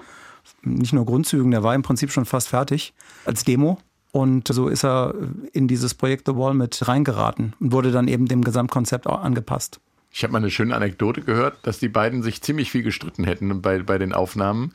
nicht 0.62 0.94
nur 0.94 1.06
Grundzügen, 1.06 1.52
der 1.52 1.63
war 1.63 1.76
im 1.76 1.84
Prinzip 1.84 2.12
schon 2.12 2.24
fast 2.24 2.48
fertig 2.48 2.94
als 3.26 3.44
Demo. 3.44 3.78
Und 4.12 4.48
so 4.48 4.67
ist 4.67 4.84
er 4.84 5.13
in 5.54 5.67
dieses 5.67 5.93
Projekt 5.93 6.28
The 6.28 6.36
Wall 6.36 6.54
mit 6.54 6.88
reingeraten 6.88 7.54
und 7.60 7.72
wurde 7.72 7.91
dann 7.91 8.08
eben 8.08 8.28
dem 8.28 8.43
Gesamtkonzept 8.43 9.08
auch 9.08 9.22
angepasst. 9.22 9.80
Ich 10.10 10.24
habe 10.24 10.34
mal 10.34 10.39
eine 10.39 10.50
schöne 10.50 10.74
Anekdote 10.74 11.22
gehört, 11.22 11.58
dass 11.63 11.78
die 11.78 11.89
beiden 11.89 12.24
sich 12.24 12.41
ziemlich 12.41 12.72
viel 12.72 12.82
gestritten 12.82 13.24
hätten 13.24 13.62
bei, 13.62 13.84
bei 13.84 14.00
den 14.00 14.13
Aufnahmen. 14.13 14.74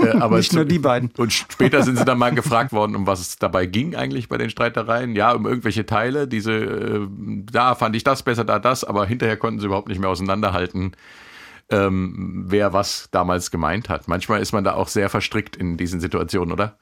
Äh, 0.00 0.08
aber 0.20 0.36
Nicht 0.36 0.52
nur 0.52 0.64
die 0.64 0.80
beiden. 0.80 1.10
Und 1.16 1.32
später 1.32 1.82
sind 1.82 1.96
sie 1.96 2.04
dann 2.04 2.18
mal 2.18 2.34
gefragt 2.34 2.72
worden, 2.72 2.94
um 2.96 3.06
was 3.06 3.20
es 3.20 3.36
dabei 3.36 3.64
ging 3.66 3.94
eigentlich 3.94 4.28
bei 4.28 4.36
den 4.36 4.50
Streitereien. 4.50 5.14
Ja, 5.14 5.32
um 5.32 5.46
irgendwelche 5.46 5.86
Teile. 5.86 6.28
Diese, 6.28 6.52
äh, 6.52 7.08
da 7.50 7.74
fand 7.74 7.96
ich 7.96 8.04
das 8.04 8.22
besser, 8.22 8.44
da 8.44 8.58
das. 8.58 8.84
Aber 8.84 9.06
hinterher 9.06 9.36
konnten 9.38 9.60
sie 9.60 9.66
überhaupt 9.66 9.88
nicht 9.88 10.00
mehr 10.00 10.10
auseinanderhalten, 10.10 10.92
ähm, 11.72 12.44
wer 12.46 12.72
was 12.72 13.08
damals 13.10 13.50
gemeint 13.50 13.88
hat. 13.88 14.06
Manchmal 14.06 14.40
ist 14.40 14.52
man 14.52 14.62
da 14.62 14.74
auch 14.74 14.88
sehr 14.88 15.08
verstrickt 15.08 15.56
in 15.56 15.76
diesen 15.76 16.00
Situationen, 16.00 16.52
oder? 16.52 16.76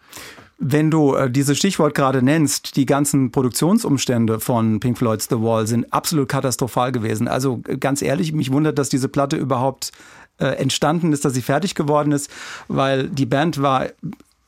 Wenn 0.59 0.91
du 0.91 1.15
äh, 1.15 1.31
dieses 1.31 1.57
Stichwort 1.57 1.95
gerade 1.95 2.23
nennst, 2.23 2.77
die 2.77 2.85
ganzen 2.85 3.31
Produktionsumstände 3.31 4.41
von 4.41 4.79
Pink 4.79 4.99
Floyd's 4.99 5.27
The 5.31 5.41
Wall 5.41 5.67
sind 5.67 5.91
absolut 5.91 6.29
katastrophal 6.29 6.93
gewesen. 6.93 7.29
Also 7.29 7.63
äh, 7.67 7.79
ganz 7.79 8.03
ehrlich, 8.03 8.33
mich 8.33 8.53
wundert, 8.53 8.79
dass 8.79 8.91
diese 8.91 9.09
Platte 9.09 9.37
überhaupt 9.37 9.93
äh, 10.39 10.47
entstanden 10.47 11.15
ist, 11.15 11.25
dass 11.25 11.33
sie 11.33 11.43
fertig 11.43 11.75
geworden 11.75 12.13
ist, 12.13 12.31
weil 12.69 13.09
die 13.09 13.27
Band 13.27 13.63
war 13.63 13.87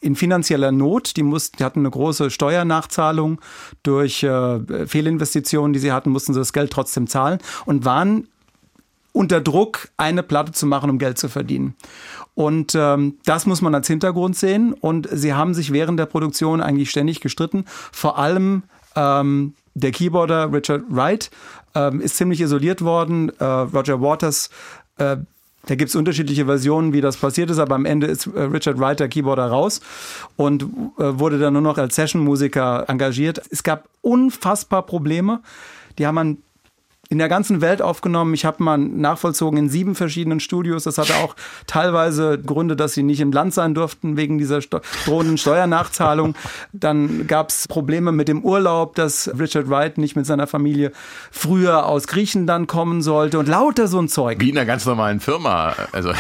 in 0.03 0.17
finanzieller 0.17 0.73
Not. 0.73 1.17
Die, 1.17 1.23
mussten, 1.23 1.57
die 1.59 1.65
hatten 1.65 1.81
eine 1.81 1.91
große 1.91 2.31
Steuernachzahlung 2.31 3.41
durch 3.83 4.23
äh, 4.23 4.87
Fehlinvestitionen, 4.87 5.73
die 5.73 5.79
sie 5.79 5.93
hatten, 5.93 6.11
mussten 6.11 6.35
sie 6.35 6.41
das 6.41 6.53
Geld 6.53 6.71
trotzdem 6.73 7.07
zahlen 7.07 7.39
und 7.65 7.87
waren 7.87 8.29
unter 9.13 9.41
Druck, 9.41 9.89
eine 9.97 10.23
Platte 10.23 10.53
zu 10.53 10.67
machen, 10.67 10.91
um 10.91 10.99
Geld 10.99 11.19
zu 11.19 11.29
verdienen. 11.29 11.75
Und 12.35 12.75
ähm, 12.75 13.19
das 13.25 13.47
muss 13.47 13.61
man 13.61 13.75
als 13.75 13.87
Hintergrund 13.87 14.37
sehen. 14.37 14.73
Und 14.73 15.09
sie 15.11 15.35
haben 15.35 15.55
sich 15.55 15.73
während 15.73 15.99
der 15.99 16.07
Produktion 16.07 16.61
eigentlich 16.61 16.91
ständig 16.91 17.21
gestritten. 17.21 17.65
Vor 17.67 18.19
allem 18.19 18.63
ähm, 18.97 19.55
der 19.75 19.91
Keyboarder 19.91 20.53
Richard 20.53 20.85
Wright 20.89 21.31
ähm, 21.75 22.01
ist 22.01 22.17
ziemlich 22.17 22.41
isoliert 22.41 22.83
worden. 22.83 23.31
Äh, 23.39 23.45
Roger 23.45 24.01
Waters 24.01 24.51
äh, 24.97 25.17
da 25.67 25.77
gibt's 25.77 25.95
unterschiedliche 25.95 26.47
Versionen, 26.47 26.93
wie 26.93 27.01
das 27.01 27.17
passiert 27.17 27.49
ist, 27.51 27.59
aber 27.59 27.77
am 27.77 27.85
Ende 27.85 28.09
ist 28.09 28.27
äh, 28.27 28.43
Richard 28.43 28.81
Wright, 28.81 28.99
der 28.99 29.09
Keyboarder, 29.09 29.47
raus 29.47 29.81
und 30.37 30.65
äh, 30.65 30.67
wurde 31.19 31.39
dann 31.39 31.53
nur 31.53 31.63
noch 31.63 31.79
als 31.79 31.95
Session-Musiker 31.95 32.89
engagiert. 32.89 33.41
Es 33.51 33.63
gab 33.63 33.89
unfassbar 34.01 34.83
Probleme. 34.83 35.41
Die 35.99 36.07
haben 36.07 36.17
man 36.17 36.39
in 37.13 37.19
der 37.19 37.29
ganzen 37.29 37.61
Welt 37.61 37.83
aufgenommen. 37.83 38.33
Ich 38.33 38.47
habe 38.47 38.63
mal 38.63 38.79
nachvollzogen 38.79 39.59
in 39.59 39.69
sieben 39.69 39.95
verschiedenen 39.95 40.41
Studios. 40.41 40.85
Das 40.85 40.97
hatte 40.97 41.15
auch 41.17 41.37
teilweise 41.67 42.39
Gründe, 42.39 42.75
dass 42.75 42.95
sie 42.95 43.03
nicht 43.03 43.21
im 43.21 43.33
Land 43.33 43.53
sein 43.53 43.75
durften 43.75 44.17
wegen 44.17 44.39
dieser 44.39 44.63
Steu 44.63 44.81
drohenden 45.05 45.37
Steuernachzahlung. 45.37 46.35
Dann 46.73 47.27
gab 47.27 47.51
es 47.51 47.69
Probleme 47.69 48.13
mit 48.13 48.29
dem 48.29 48.43
Urlaub, 48.43 48.95
dass 48.95 49.31
Richard 49.39 49.69
Wright 49.69 49.99
nicht 49.99 50.17
mit 50.17 50.25
seiner 50.25 50.47
Familie 50.47 50.91
früher 51.31 51.85
aus 51.85 52.07
Griechenland 52.07 52.67
kommen 52.67 53.03
sollte 53.03 53.39
und 53.39 53.47
lauter 53.47 53.89
so 53.89 54.01
ein 54.01 54.09
Zeug. 54.09 54.41
Wie 54.41 54.49
in 54.49 54.57
einer 54.57 54.65
ganz 54.65 54.87
normalen 54.87 55.21
Firma. 55.21 55.75
Also 55.93 56.15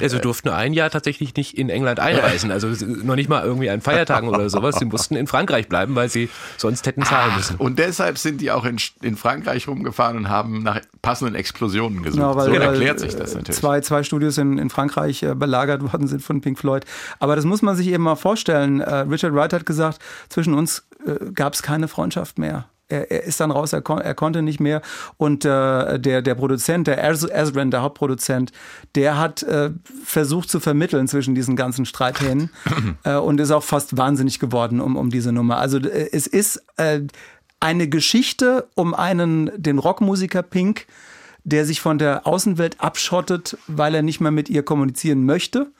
Also 0.00 0.18
durften 0.18 0.48
ein 0.48 0.72
Jahr 0.72 0.90
tatsächlich 0.90 1.34
nicht 1.36 1.58
in 1.58 1.68
England 1.68 2.00
einreisen. 2.00 2.50
Also 2.50 2.68
noch 2.86 3.16
nicht 3.16 3.28
mal 3.28 3.44
irgendwie 3.44 3.68
an 3.70 3.80
Feiertagen 3.80 4.28
oder 4.28 4.48
sowas. 4.48 4.76
Sie 4.78 4.84
mussten 4.84 5.14
in 5.16 5.26
Frankreich 5.26 5.68
bleiben, 5.68 5.94
weil 5.94 6.08
sie 6.08 6.30
sonst 6.56 6.86
hätten 6.86 7.04
zahlen 7.04 7.34
müssen. 7.36 7.56
Und 7.56 7.78
deshalb 7.78 8.18
sind 8.18 8.40
die 8.40 8.50
auch 8.50 8.64
in, 8.64 8.78
in 9.02 9.16
Frankreich 9.16 9.68
rumgefahren 9.68 10.16
und 10.16 10.28
haben 10.28 10.62
nach 10.62 10.80
passenden 11.02 11.34
Explosionen 11.34 12.02
gesucht. 12.02 12.20
Genau, 12.20 12.36
weil, 12.36 12.46
so 12.46 12.52
weil, 12.52 12.62
erklärt 12.62 13.00
sich 13.00 13.14
das 13.16 13.34
natürlich. 13.34 13.58
Zwei, 13.58 13.80
zwei 13.80 14.02
Studios 14.02 14.38
in, 14.38 14.58
in 14.58 14.70
Frankreich 14.70 15.22
äh, 15.22 15.34
belagert 15.34 15.82
worden 15.92 16.06
sind 16.06 16.22
von 16.22 16.40
Pink 16.40 16.58
Floyd. 16.58 16.84
Aber 17.18 17.36
das 17.36 17.44
muss 17.44 17.62
man 17.62 17.76
sich 17.76 17.88
eben 17.88 18.02
mal 18.02 18.16
vorstellen. 18.16 18.80
Äh, 18.80 18.94
Richard 19.00 19.34
Wright 19.34 19.52
hat 19.52 19.66
gesagt, 19.66 19.98
zwischen 20.28 20.54
uns 20.54 20.84
äh, 21.06 21.32
gab 21.32 21.54
es 21.54 21.62
keine 21.62 21.88
Freundschaft 21.88 22.38
mehr. 22.38 22.66
Er, 22.90 23.10
er 23.10 23.24
ist 23.24 23.40
dann 23.40 23.50
raus, 23.50 23.72
er, 23.72 23.82
kon 23.82 23.98
er 23.98 24.14
konnte 24.14 24.42
nicht 24.42 24.60
mehr. 24.60 24.82
Und 25.16 25.44
äh, 25.44 25.98
der, 25.98 26.22
der 26.22 26.34
Produzent, 26.34 26.86
der 26.86 27.02
Ez- 27.02 27.24
Ezrin, 27.24 27.70
der 27.70 27.82
Hauptproduzent, 27.82 28.52
der 28.94 29.18
hat 29.18 29.42
äh, 29.42 29.70
versucht 30.04 30.50
zu 30.50 30.60
vermitteln 30.60 31.08
zwischen 31.08 31.34
diesen 31.34 31.56
ganzen 31.56 31.86
Streithähnen 31.86 32.50
äh, 33.04 33.16
und 33.16 33.40
ist 33.40 33.50
auch 33.50 33.62
fast 33.64 33.96
wahnsinnig 33.96 34.38
geworden 34.38 34.80
um, 34.80 34.96
um 34.96 35.10
diese 35.10 35.32
Nummer. 35.32 35.58
Also 35.58 35.78
äh, 35.78 36.08
es 36.12 36.26
ist 36.26 36.62
äh, 36.76 37.00
eine 37.60 37.88
Geschichte 37.88 38.68
um 38.74 38.94
einen, 38.94 39.50
den 39.56 39.78
Rockmusiker 39.78 40.42
Pink, 40.42 40.86
der 41.44 41.64
sich 41.64 41.80
von 41.80 41.98
der 41.98 42.26
Außenwelt 42.26 42.80
abschottet, 42.80 43.56
weil 43.66 43.94
er 43.94 44.02
nicht 44.02 44.20
mehr 44.20 44.30
mit 44.30 44.48
ihr 44.48 44.62
kommunizieren 44.62 45.24
möchte. 45.24 45.70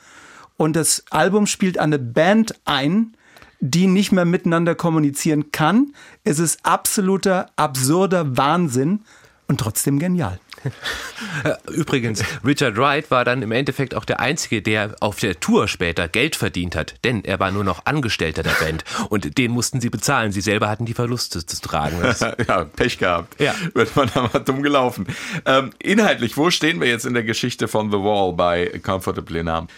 Und 0.56 0.76
das 0.76 1.04
Album 1.10 1.46
spielt 1.46 1.78
eine 1.78 1.98
Band 1.98 2.54
ein, 2.66 3.14
die 3.60 3.86
nicht 3.86 4.12
mehr 4.12 4.24
miteinander 4.24 4.74
kommunizieren 4.74 5.52
kann. 5.52 5.94
Es 6.24 6.38
ist 6.38 6.60
absoluter, 6.64 7.50
absurder 7.56 8.36
Wahnsinn 8.36 9.00
und 9.46 9.58
trotzdem 9.58 9.98
genial. 9.98 10.40
Übrigens, 11.70 12.22
Richard 12.44 12.76
Wright 12.76 13.10
war 13.10 13.24
dann 13.24 13.42
im 13.42 13.52
Endeffekt 13.52 13.94
auch 13.94 14.04
der 14.04 14.20
Einzige, 14.20 14.62
der 14.62 14.94
auf 15.00 15.18
der 15.18 15.40
Tour 15.40 15.68
später 15.68 16.08
Geld 16.08 16.36
verdient 16.36 16.76
hat, 16.76 16.94
denn 17.04 17.24
er 17.24 17.40
war 17.40 17.50
nur 17.50 17.64
noch 17.64 17.86
Angestellter 17.86 18.42
der 18.42 18.52
Band 18.52 18.84
und 19.08 19.38
den 19.38 19.50
mussten 19.50 19.80
sie 19.80 19.90
bezahlen. 19.90 20.32
Sie 20.32 20.40
selber 20.40 20.68
hatten 20.68 20.84
die 20.84 20.94
Verluste 20.94 21.44
zu 21.44 21.60
tragen. 21.60 21.96
Ja, 22.46 22.64
Pech 22.64 22.98
gehabt. 22.98 23.40
Ja. 23.40 23.54
Wird 23.74 23.94
man 23.96 24.10
da 24.12 24.30
mal 24.32 24.40
dumm 24.40 24.62
gelaufen. 24.62 25.06
Ähm, 25.44 25.70
inhaltlich, 25.78 26.36
wo 26.36 26.50
stehen 26.50 26.80
wir 26.80 26.88
jetzt 26.88 27.06
in 27.06 27.14
der 27.14 27.22
Geschichte 27.22 27.68
von 27.68 27.90
The 27.90 27.98
Wall 27.98 28.32
bei 28.32 28.80
Comfortably 28.82 29.42
Numb? 29.42 29.70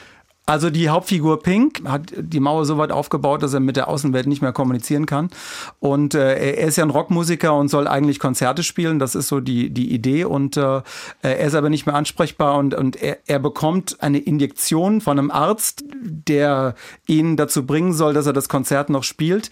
Also 0.45 0.71
die 0.71 0.89
Hauptfigur 0.89 1.41
Pink 1.41 1.83
hat 1.87 2.13
die 2.17 2.41
Mauer 2.41 2.65
so 2.65 2.77
weit 2.77 2.91
aufgebaut, 2.91 3.45
dass 3.45 3.55
er 3.55 3.61
mit 3.61 3.77
der 3.77 3.87
Außenwelt 3.87 4.27
nicht 4.27 4.43
mehr 4.43 4.53
kommunizieren 4.53 5.07
kann. 5.07 5.31
Und 5.79 6.15
äh, 6.15 6.35
er 6.35 6.67
ist 6.67 6.77
ja 6.77 6.85
ein 6.85 6.91
Rockmusiker 6.91 7.55
und 7.55 7.69
soll 7.69 7.87
eigentlich 7.87 8.19
Konzerte 8.19 8.65
spielen. 8.65 8.99
Das 8.99 9.15
ist 9.15 9.29
so 9.29 9.39
die, 9.39 9.71
die 9.71 9.93
Idee. 9.93 10.25
Und 10.25 10.57
äh, 10.57 10.83
er 11.23 11.39
ist 11.41 11.55
aber 11.55 11.71
nicht 11.71 11.87
mehr 11.87 11.95
ansprechbar 11.95 12.59
und, 12.59 12.75
und 12.75 13.01
er, 13.01 13.19
er 13.27 13.39
bekommt 13.39 14.03
eine 14.03 14.19
Injektion 14.19 15.01
von 15.01 15.19
einem 15.19 15.31
Arzt, 15.31 15.85
der 16.03 16.75
ihn 17.07 17.37
dazu 17.37 17.65
bringen 17.65 17.93
soll, 17.93 18.13
dass 18.13 18.27
er 18.27 18.33
das 18.33 18.49
Konzert 18.49 18.91
noch 18.91 19.05
spielt. 19.05 19.51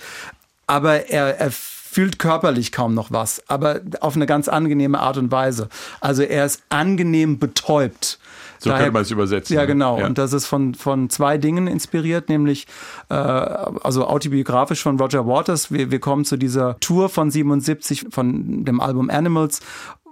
Aber 0.67 1.09
er, 1.09 1.39
er 1.39 1.53
fühlt 1.91 2.21
körperlich 2.21 2.71
kaum 2.71 2.95
noch 2.95 3.11
was, 3.11 3.43
aber 3.49 3.81
auf 3.99 4.15
eine 4.15 4.27
ganz 4.27 4.47
angenehme 4.49 5.01
Art 5.01 5.17
und 5.17 5.33
Weise. 5.33 5.69
Also 6.01 6.23
er 6.23 6.47
ist 6.47 6.63
angenehm 6.69 7.41
betäubt. 7.41 8.20
So 8.63 8.71
könnte 8.71 8.93
man 8.93 9.03
es 9.03 9.11
übersetzen, 9.11 9.55
Ja, 9.55 9.63
ne? 9.63 9.67
genau. 9.69 9.99
Ja. 9.99 10.07
Und 10.07 10.19
das 10.19 10.33
ist 10.33 10.47
von, 10.47 10.75
von 10.75 11.11
zwei 11.11 11.39
Dingen 11.39 11.67
inspiriert, 11.67 12.29
nämlich 12.29 12.67
äh, 13.09 13.15
also 13.15 14.07
autobiografisch 14.07 14.83
von 14.83 14.99
Roger 14.99 15.27
Waters. 15.27 15.73
Wir, 15.73 15.91
wir 15.91 16.01
kommen 16.01 16.25
zu 16.25 16.37
dieser 16.37 16.79
Tour 16.81 17.09
von 17.09 17.31
77 17.31 18.07
von 18.11 18.65
dem 18.65 18.81
Album 18.81 19.11
Animals 19.11 19.61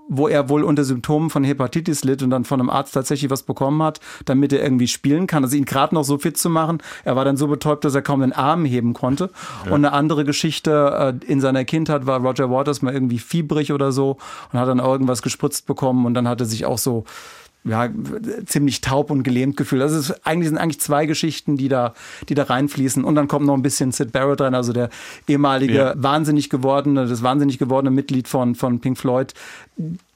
wo 0.08 0.26
er 0.26 0.48
wohl 0.48 0.64
unter 0.64 0.84
Symptomen 0.84 1.30
von 1.30 1.44
Hepatitis 1.44 2.02
litt 2.02 2.22
und 2.22 2.30
dann 2.30 2.44
von 2.44 2.60
einem 2.60 2.70
Arzt 2.70 2.94
tatsächlich 2.94 3.30
was 3.30 3.42
bekommen 3.42 3.82
hat, 3.82 4.00
damit 4.24 4.52
er 4.52 4.62
irgendwie 4.62 4.88
spielen 4.88 5.26
kann. 5.26 5.44
Also 5.44 5.56
ihn 5.56 5.66
gerade 5.66 5.94
noch 5.94 6.04
so 6.04 6.18
fit 6.18 6.38
zu 6.38 6.48
machen. 6.48 6.78
Er 7.04 7.14
war 7.14 7.24
dann 7.24 7.36
so 7.36 7.46
betäubt, 7.46 7.84
dass 7.84 7.94
er 7.94 8.02
kaum 8.02 8.20
den 8.22 8.32
Arm 8.32 8.64
heben 8.64 8.94
konnte. 8.94 9.30
Und 9.66 9.74
eine 9.74 9.92
andere 9.92 10.24
Geschichte 10.24 11.20
äh, 11.22 11.30
in 11.30 11.40
seiner 11.40 11.64
Kindheit 11.64 12.06
war 12.06 12.20
Roger 12.20 12.50
Waters 12.50 12.82
mal 12.82 12.94
irgendwie 12.94 13.18
fiebrig 13.18 13.72
oder 13.72 13.92
so 13.92 14.16
und 14.52 14.58
hat 14.58 14.68
dann 14.68 14.78
irgendwas 14.78 15.20
gespritzt 15.22 15.66
bekommen 15.66 16.06
und 16.06 16.14
dann 16.14 16.26
hat 16.26 16.40
er 16.40 16.46
sich 16.46 16.64
auch 16.64 16.78
so 16.78 17.04
ja, 17.64 17.88
ziemlich 18.46 18.80
taub 18.80 19.10
und 19.10 19.22
gelähmt 19.22 19.56
gefühlt. 19.56 19.82
Also 19.82 19.98
es 19.98 20.10
ist 20.10 20.26
eigentlich 20.26 20.48
sind 20.48 20.58
eigentlich 20.58 20.80
zwei 20.80 21.06
Geschichten, 21.06 21.56
die 21.56 21.68
da, 21.68 21.94
die 22.28 22.34
da 22.34 22.44
reinfließen. 22.44 23.04
Und 23.04 23.14
dann 23.14 23.28
kommt 23.28 23.46
noch 23.46 23.54
ein 23.54 23.62
bisschen 23.62 23.92
Sid 23.92 24.12
Barrett 24.12 24.40
rein, 24.40 24.54
also 24.54 24.72
der 24.72 24.90
ehemalige 25.26 25.74
Ja. 25.74 25.94
wahnsinnig 25.96 26.50
gewordene, 26.50 27.06
das 27.06 27.22
wahnsinnig 27.22 27.58
gewordene 27.58 27.90
Mitglied 27.90 28.28
von, 28.28 28.54
von 28.54 28.80
Pink 28.80 28.98
Floyd. 28.98 29.34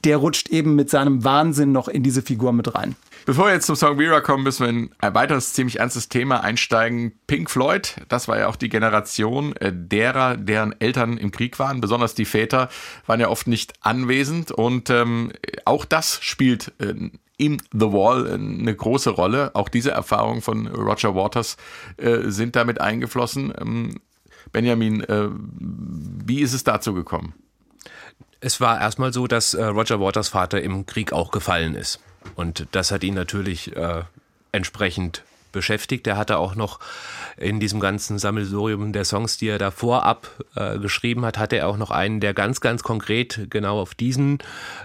Der 0.05 0.17
rutscht 0.17 0.49
eben 0.49 0.75
mit 0.75 0.91
seinem 0.91 1.25
Wahnsinn 1.25 1.73
noch 1.73 1.89
in 1.89 2.03
diese 2.03 2.23
Figur 2.23 2.53
mit 2.53 2.75
rein. 2.75 2.97
Bevor 3.25 3.47
wir 3.47 3.53
jetzt 3.53 3.67
zum 3.67 3.77
Song 3.77 3.99
Vera 3.99 4.21
kommen, 4.21 4.43
müssen 4.43 4.65
wir 4.65 4.71
in 4.71 4.91
ein 4.99 5.15
weiteres 5.15 5.53
ziemlich 5.53 5.79
ernstes 5.79 6.09
Thema 6.09 6.43
einsteigen. 6.43 7.13
Pink 7.29 7.51
Floyd, 7.51 7.95
das 8.09 8.27
war 8.27 8.37
ja 8.37 8.49
auch 8.49 8.57
die 8.57 8.69
Generation 8.69 9.55
äh, 9.57 9.73
derer, 9.73 10.37
deren 10.37 10.75
Eltern 10.81 11.19
im 11.19 11.31
Krieg 11.31 11.59
waren. 11.61 11.81
Besonders 11.81 12.15
die 12.15 12.25
Väter 12.25 12.69
waren 13.07 13.21
ja 13.21 13.29
oft 13.29 13.47
nicht 13.47 13.75
anwesend. 13.81 14.51
Und 14.51 14.91
ähm, 14.91 15.31
auch 15.65 15.85
das 15.85 16.19
spielt 16.21 16.73
äh, 16.79 16.95
in 17.37 17.63
The 17.73 17.93
Wall 17.93 18.27
äh, 18.27 18.35
eine 18.35 18.75
große 18.75 19.11
Rolle. 19.11 19.55
Auch 19.55 19.69
diese 19.69 19.93
Erfahrungen 19.93 20.43
von 20.43 20.67
Roger 20.67 21.15
Waters 21.15 21.57
äh, 21.99 22.23
sind 22.25 22.57
damit 22.57 22.81
eingeflossen. 22.81 23.53
Ähm, 23.61 24.01
Benjamin, 24.51 25.01
äh, 25.03 25.29
wie 25.31 26.41
ist 26.41 26.55
es 26.55 26.65
dazu 26.65 26.93
gekommen? 26.93 27.35
Es 28.45 28.61
war 28.61 28.81
erstmal 28.81 29.13
so, 29.13 29.29
dass 29.29 29.55
äh, 29.55 29.65
Roger 29.65 30.01
Waters 30.01 30.29
Vater 30.29 30.61
im 30.61 30.85
Krieg 30.85 31.13
auch 31.13 31.31
gefallen 31.31 31.77
ist. 31.77 32.01
Und 32.35 32.67
das 32.73 32.91
hat 32.91 33.05
ihn 33.05 33.15
natürlich 33.15 33.77
äh, 33.77 34.03
entsprechend 34.51 35.23
beschäftigt. 35.53 36.09
Er 36.09 36.17
hatte 36.17 36.39
auch 36.39 36.57
noch 36.57 36.81
in 37.37 37.61
diesem 37.61 37.79
ganzen 37.79 38.19
Sammelsurium 38.19 38.93
der 38.93 39.05
Songs, 39.05 39.37
die 39.37 39.47
er 39.47 39.59
da 39.59 39.71
vorab 39.71 40.29
äh, 40.57 40.79
geschrieben 40.81 41.25
hat, 41.25 41.39
hatte 41.39 41.57
er 41.57 41.69
auch 41.69 41.77
noch 41.77 41.93
einen, 41.93 42.19
der 42.19 42.35
ganz, 42.35 42.61
ganz 42.61 42.83
konkret 42.83 43.47
genau 43.49 43.81
auf 43.81 43.95
diesen, 43.95 44.39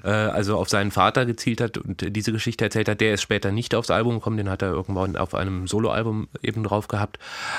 äh, 0.04 0.10
also 0.10 0.56
auf 0.58 0.70
seinen 0.70 0.92
Vater 0.92 1.26
gezielt 1.26 1.60
hat 1.60 1.80
und 1.80 2.16
diese 2.16 2.32
Geschichte 2.32 2.64
erzählt 2.66 2.90
hat. 2.90 3.02
Der 3.02 3.16
ist 3.16 3.24
später 3.24 3.52
nicht 3.52 3.74
aufs 3.74 3.90
Album 3.90 4.16
gekommen, 4.16 4.38
den 4.38 4.52
hat 4.52 4.62
er 4.62 4.70
irgendwann 4.70 5.16
auf 5.16 5.34
einem 5.34 5.68
Soloalbum 5.68 6.28
eben 6.44 6.64
drauf 6.64 6.88
gehabt. 6.88 7.18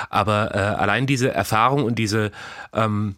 Aber 0.09 0.55
äh, 0.55 0.59
allein 0.59 1.07
diese 1.07 1.33
Erfahrung 1.33 1.83
und 1.83 1.95
diese 1.95 2.31
ähm, 2.71 3.15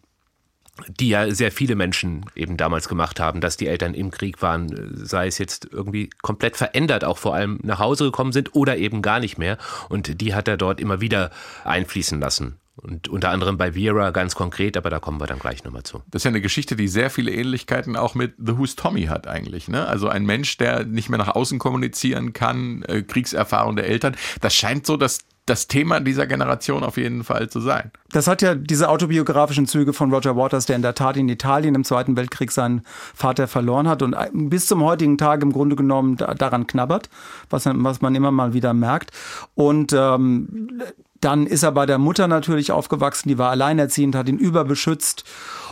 die 0.88 1.10
ja 1.10 1.34
sehr 1.34 1.52
viele 1.52 1.76
Menschen 1.76 2.26
eben 2.36 2.58
damals 2.58 2.88
gemacht 2.88 3.20
haben, 3.20 3.42
dass 3.42 3.58
die 3.58 3.68
Eltern 3.68 3.94
im 3.94 4.12
Krieg 4.12 4.42
waren, 4.42 4.92
sei 4.96 5.28
es 5.28 5.38
jetzt 5.38 5.68
irgendwie 5.72 6.10
komplett 6.22 6.58
verändert, 6.58 7.04
auch 7.04 7.18
vor 7.18 7.36
allem 7.36 7.60
nach 7.64 7.80
Hause 7.80 8.06
gekommen 8.06 8.32
sind 8.32 8.56
oder 8.56 8.78
eben 8.78 9.02
gar 9.02 9.20
nicht 9.20 9.38
mehr. 9.38 9.58
Und 9.90 10.22
die 10.22 10.34
hat 10.34 10.48
er 10.48 10.58
dort 10.58 10.80
immer 10.80 11.02
wieder 11.02 11.32
einfließen 11.64 12.20
lassen. 12.20 12.58
Und 12.78 13.10
unter 13.10 13.30
anderem 13.30 13.58
bei 13.58 13.74
Vera 13.74 14.12
ganz 14.12 14.34
konkret, 14.34 14.76
aber 14.78 14.90
da 14.90 15.00
kommen 15.00 15.20
wir 15.20 15.28
dann 15.28 15.40
gleich 15.40 15.64
nochmal 15.64 15.84
zu. 15.84 16.02
Das 16.10 16.22
ist 16.22 16.24
ja 16.24 16.30
eine 16.30 16.42
Geschichte, 16.42 16.76
die 16.76 16.88
sehr 16.88 17.10
viele 17.10 17.32
Ähnlichkeiten 17.32 17.96
auch 17.96 18.16
mit 18.16 18.34
The 18.38 18.58
Who's 18.58 18.76
Tommy 18.76 19.04
hat 19.04 19.28
eigentlich. 19.28 19.68
Ne? 19.68 19.86
Also 19.86 20.08
ein 20.08 20.26
Mensch, 20.26 20.58
der 20.58 20.86
nicht 20.86 21.10
mehr 21.10 21.20
nach 21.20 21.36
außen 21.36 21.60
kommunizieren 21.60 22.34
kann, 22.34 22.84
äh, 22.84 23.04
Kriegserfahrung 23.04 23.76
der 23.76 23.88
Eltern. 23.88 24.16
Das 24.40 24.56
scheint 24.56 24.86
so 24.88 24.98
das, 24.98 25.20
das 25.46 25.68
Thema 25.68 26.00
dieser 26.00 26.28
Generation 26.28 26.84
auf 26.84 26.98
jeden 26.98 27.24
Fall 27.24 27.50
zu 27.50 27.60
sein. 27.60 27.92
Das 28.12 28.28
hat 28.28 28.42
ja 28.42 28.56
diese 28.56 28.90
autobiografischen 28.90 29.66
Züge 29.66 29.92
von 29.92 30.14
Roger 30.14 30.36
Waters, 30.36 30.66
der 30.66 30.76
in 30.76 30.82
der 30.82 30.94
Tat 30.94 31.18
in 31.18 31.28
Italien 31.30 31.76
im 31.76 31.84
Zweiten 31.84 32.16
Weltkrieg 32.16 32.52
seinen 32.52 32.84
Vater 33.14 33.48
verloren 33.48 33.88
hat 33.88 34.02
und 34.04 34.16
bis 34.50 34.68
zum 34.68 34.84
heutigen 34.84 35.18
Tag 35.18 35.42
im 35.42 35.52
Grunde 35.52 35.76
genommen 35.76 36.18
da, 36.18 36.34
daran 36.34 36.68
knabbert, 36.68 37.10
was, 37.50 37.66
was 37.66 38.02
man 38.02 38.14
immer 38.16 38.32
mal 38.32 38.54
wieder 38.54 38.74
merkt. 38.74 39.12
Und 39.56 39.94
ähm, 39.94 40.82
dann 41.22 41.48
ist 41.48 41.64
er 41.64 41.72
bei 41.72 41.86
der 41.86 41.98
Mutter 41.98 42.28
natürlich 42.28 42.72
aufgewachsen, 42.72 43.30
die 43.30 43.38
war 43.38 43.52
alleinerziehend, 43.52 44.16
hat 44.16 44.28
ihn 44.28 44.38
überbeschützt. 44.38 45.24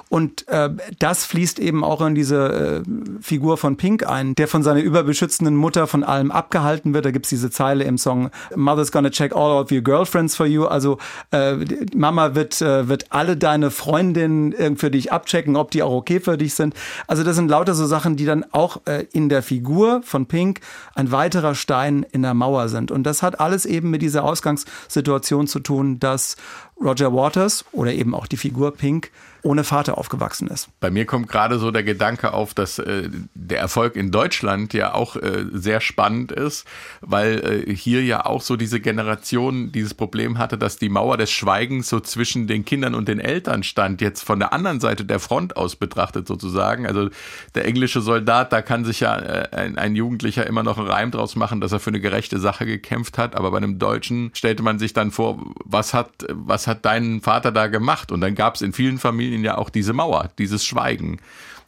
Und 0.10 0.48
äh, 0.48 0.72
das 0.98 1.26
fließt 1.26 1.60
eben 1.60 1.84
auch 1.84 2.02
in 2.02 2.16
diese 2.16 2.84
äh, 2.84 3.22
Figur 3.22 3.58
von 3.58 3.78
Pink 3.78 4.08
ein, 4.08 4.34
der 4.34 4.48
von 4.48 4.64
seiner 4.64 4.82
überbeschützenden 4.82 5.56
Mutter 5.56 5.86
von 5.86 6.04
allem 6.04 6.32
abgehalten 6.32 6.96
wird. 6.96 7.06
Da 7.06 7.12
gibt's 7.12 7.30
diese 7.30 7.52
Zeile 7.52 7.84
im 7.84 8.00
Song 8.00 8.32
Mother's 8.56 8.92
gonna 8.92 9.12
check 9.12 9.36
all 9.36 9.62
of 9.62 9.72
your 9.72 9.82
girlfriends 9.82 10.36
for 10.36 10.48
you. 10.48 10.66
Also 10.66 10.98
äh, 11.32 11.58
Mama 11.96 12.34
wird, 12.34 12.60
äh, 12.60 12.88
wird 12.88 13.06
alle 13.12 13.38
deine 13.38 13.70
Freundinnen 13.70 14.54
äh, 14.54 14.76
für 14.76 14.90
dich 14.90 15.12
abchecken, 15.12 15.56
ob 15.56 15.70
die 15.70 15.84
auch 15.84 15.94
okay 15.94 16.20
für 16.20 16.40
dich 16.40 16.56
sind. 16.56 16.74
Also 17.06 17.24
das 17.24 17.36
sind 17.36 17.50
lauter 17.50 17.76
so 17.76 17.86
Sachen, 17.86 18.16
die 18.16 18.26
dann 18.26 18.44
auch 18.52 18.82
äh, 18.86 19.06
in 19.14 19.30
der 19.30 19.44
Figur 19.44 20.02
von 20.04 20.26
Pink 20.26 20.62
ein 20.96 21.12
weiterer 21.12 21.54
Stein 21.54 22.04
in 22.12 22.24
der 22.24 22.34
Mauer 22.34 22.68
sind. 22.70 22.90
Und 22.90 23.04
das 23.04 23.22
hat 23.22 23.40
alles 23.40 23.68
eben 23.68 23.92
mit 23.92 24.02
dieser 24.02 24.24
Ausgangssituation 24.24 25.46
zu 25.46 25.60
tun, 25.60 26.00
dass 26.00 26.36
Roger 26.82 27.14
Waters 27.14 27.66
oder 27.72 27.94
eben 27.94 28.16
auch 28.16 28.26
die 28.26 28.38
Figur 28.38 28.72
Pink 28.72 29.12
ohne 29.42 29.64
Vater 29.64 29.98
aufgewachsen 29.98 30.48
ist. 30.48 30.70
Bei 30.80 30.92
mir 30.92 31.06
kommt 31.06 31.30
gerade 31.30 31.60
so 31.60 31.72
der 31.72 31.84
Gedanke 31.84 32.34
auf, 32.34 32.54
dass 32.54 32.80
äh, 32.80 33.10
der 33.34 33.60
Erfolg 33.60 33.96
in 33.96 34.12
Deutschland 34.12 34.74
ja 34.74 34.94
auch 34.94 35.16
äh, 35.16 35.46
sehr 35.54 35.82
spannend 35.82 36.32
ist, 36.32 36.68
weil 37.02 37.66
äh, 37.68 37.76
hier 37.76 38.04
ja 38.04 38.26
auch 38.26 38.42
so 38.42 38.58
diese 38.58 38.80
Generation 38.80 39.72
dieses 39.72 39.94
Problem 39.94 40.38
hatte, 40.38 40.58
dass 40.58 40.78
die 40.78 40.90
Mauer 40.90 41.18
des 41.18 41.32
Schweigens 41.32 41.90
so 41.90 42.00
zwischen 42.00 42.48
den 42.48 42.66
Kindern 42.66 42.96
und 42.96 43.08
den 43.08 43.20
Eltern 43.20 43.64
stand, 43.64 44.02
jetzt 44.02 44.24
von 44.24 44.40
der 44.40 44.52
anderen 44.52 44.80
Seite 44.80 45.06
der 45.06 45.20
Front 45.20 45.56
aus 45.56 45.76
betrachtet 45.76 46.28
sozusagen. 46.28 46.86
Also 46.86 47.10
der 47.56 47.66
englische 47.66 48.02
Soldat, 48.02 48.52
da 48.52 48.62
kann 48.62 48.84
sich 48.84 49.00
ja 49.00 49.18
äh, 49.18 49.50
ein, 49.56 49.78
ein 49.78 49.96
Jugendlicher 49.96 50.46
immer 50.48 50.64
noch 50.64 50.78
einen 50.78 50.88
Reim 50.88 51.12
draus 51.12 51.36
machen, 51.36 51.62
dass 51.62 51.72
er 51.72 51.80
für 51.80 51.92
eine 51.92 52.02
gerechte 52.02 52.40
Sache 52.40 52.66
gekämpft 52.66 53.18
hat, 53.18 53.36
aber 53.36 53.52
bei 53.52 53.58
einem 53.58 53.80
Deutschen 53.80 54.32
stellte 54.34 54.64
man 54.64 54.80
sich 54.80 54.94
dann 54.94 55.12
vor, 55.12 55.40
was 55.64 55.94
hat, 55.94 56.10
was 56.30 56.68
hat 56.68 56.84
dein 56.86 57.22
Vater 57.22 57.52
da 57.52 57.68
gemacht? 57.68 58.12
Und 58.12 58.22
dann 58.22 58.36
gab 58.36 58.56
es 58.56 58.62
in 58.62 58.74
vielen 58.74 58.98
Familien 58.98 59.29
ja 59.38 59.58
auch 59.58 59.70
diese 59.70 59.94
Mauer, 59.94 60.30
dieses 60.38 60.66
Schweigen. 60.66 61.20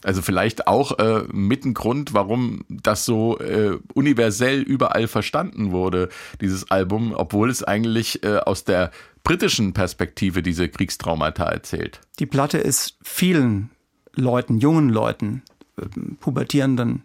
Also 0.04 0.22
vielleicht 0.22 0.68
auch 0.68 0.98
äh, 0.98 1.24
mit 1.32 1.64
ein 1.64 1.74
Grund, 1.74 2.14
warum 2.14 2.66
das 2.70 3.06
so 3.06 3.38
äh, 3.40 3.78
universell 3.94 4.62
überall 4.62 5.08
verstanden 5.08 5.72
wurde, 5.72 6.10
dieses 6.42 6.72
Album, 6.72 7.14
obwohl 7.16 7.50
es 7.50 7.64
eigentlich 7.64 8.24
äh, 8.24 8.38
aus 8.38 8.64
der 8.64 8.92
britischen 9.24 9.74
Perspektive 9.74 10.42
diese 10.42 10.70
Kriegstraumata 10.70 11.46
erzählt. 11.46 12.02
Die 12.18 12.26
Platte 12.26 12.58
ist 12.58 12.98
vielen 13.04 13.70
Leuten, 14.16 14.58
jungen 14.58 14.90
Leuten, 14.90 15.44
äh, 15.78 15.86
pubertierenden, 16.20 17.04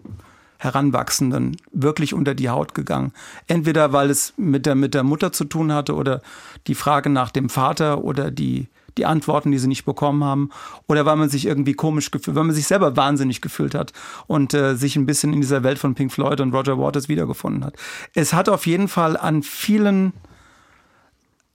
Heranwachsenden 0.58 1.56
wirklich 1.72 2.14
unter 2.14 2.34
die 2.34 2.48
Haut 2.48 2.74
gegangen. 2.74 3.12
Entweder 3.46 3.92
weil 3.92 4.10
es 4.10 4.32
mit 4.36 4.64
der, 4.66 4.74
mit 4.74 4.94
der 4.94 5.02
Mutter 5.02 5.30
zu 5.32 5.44
tun 5.44 5.72
hatte 5.72 5.94
oder 5.94 6.22
die 6.66 6.74
Frage 6.74 7.10
nach 7.10 7.30
dem 7.30 7.50
Vater 7.50 8.02
oder 8.02 8.30
die, 8.30 8.68
die 8.98 9.06
Antworten, 9.06 9.50
die 9.50 9.58
sie 9.58 9.68
nicht 9.68 9.84
bekommen 9.84 10.24
haben, 10.24 10.50
oder 10.88 11.06
weil 11.06 11.16
man 11.16 11.28
sich 11.28 11.46
irgendwie 11.46 11.74
komisch 11.74 12.10
gefühlt, 12.10 12.36
weil 12.36 12.44
man 12.44 12.54
sich 12.54 12.66
selber 12.66 12.96
wahnsinnig 12.96 13.40
gefühlt 13.40 13.74
hat 13.74 13.92
und 14.26 14.54
äh, 14.54 14.76
sich 14.76 14.96
ein 14.96 15.06
bisschen 15.06 15.32
in 15.32 15.40
dieser 15.40 15.62
Welt 15.62 15.78
von 15.78 15.94
Pink 15.94 16.12
Floyd 16.12 16.40
und 16.40 16.54
Roger 16.54 16.78
Waters 16.78 17.08
wiedergefunden 17.08 17.64
hat. 17.64 17.76
Es 18.14 18.32
hat 18.32 18.48
auf 18.48 18.66
jeden 18.66 18.88
Fall 18.88 19.16
an 19.16 19.42
vielen 19.42 20.12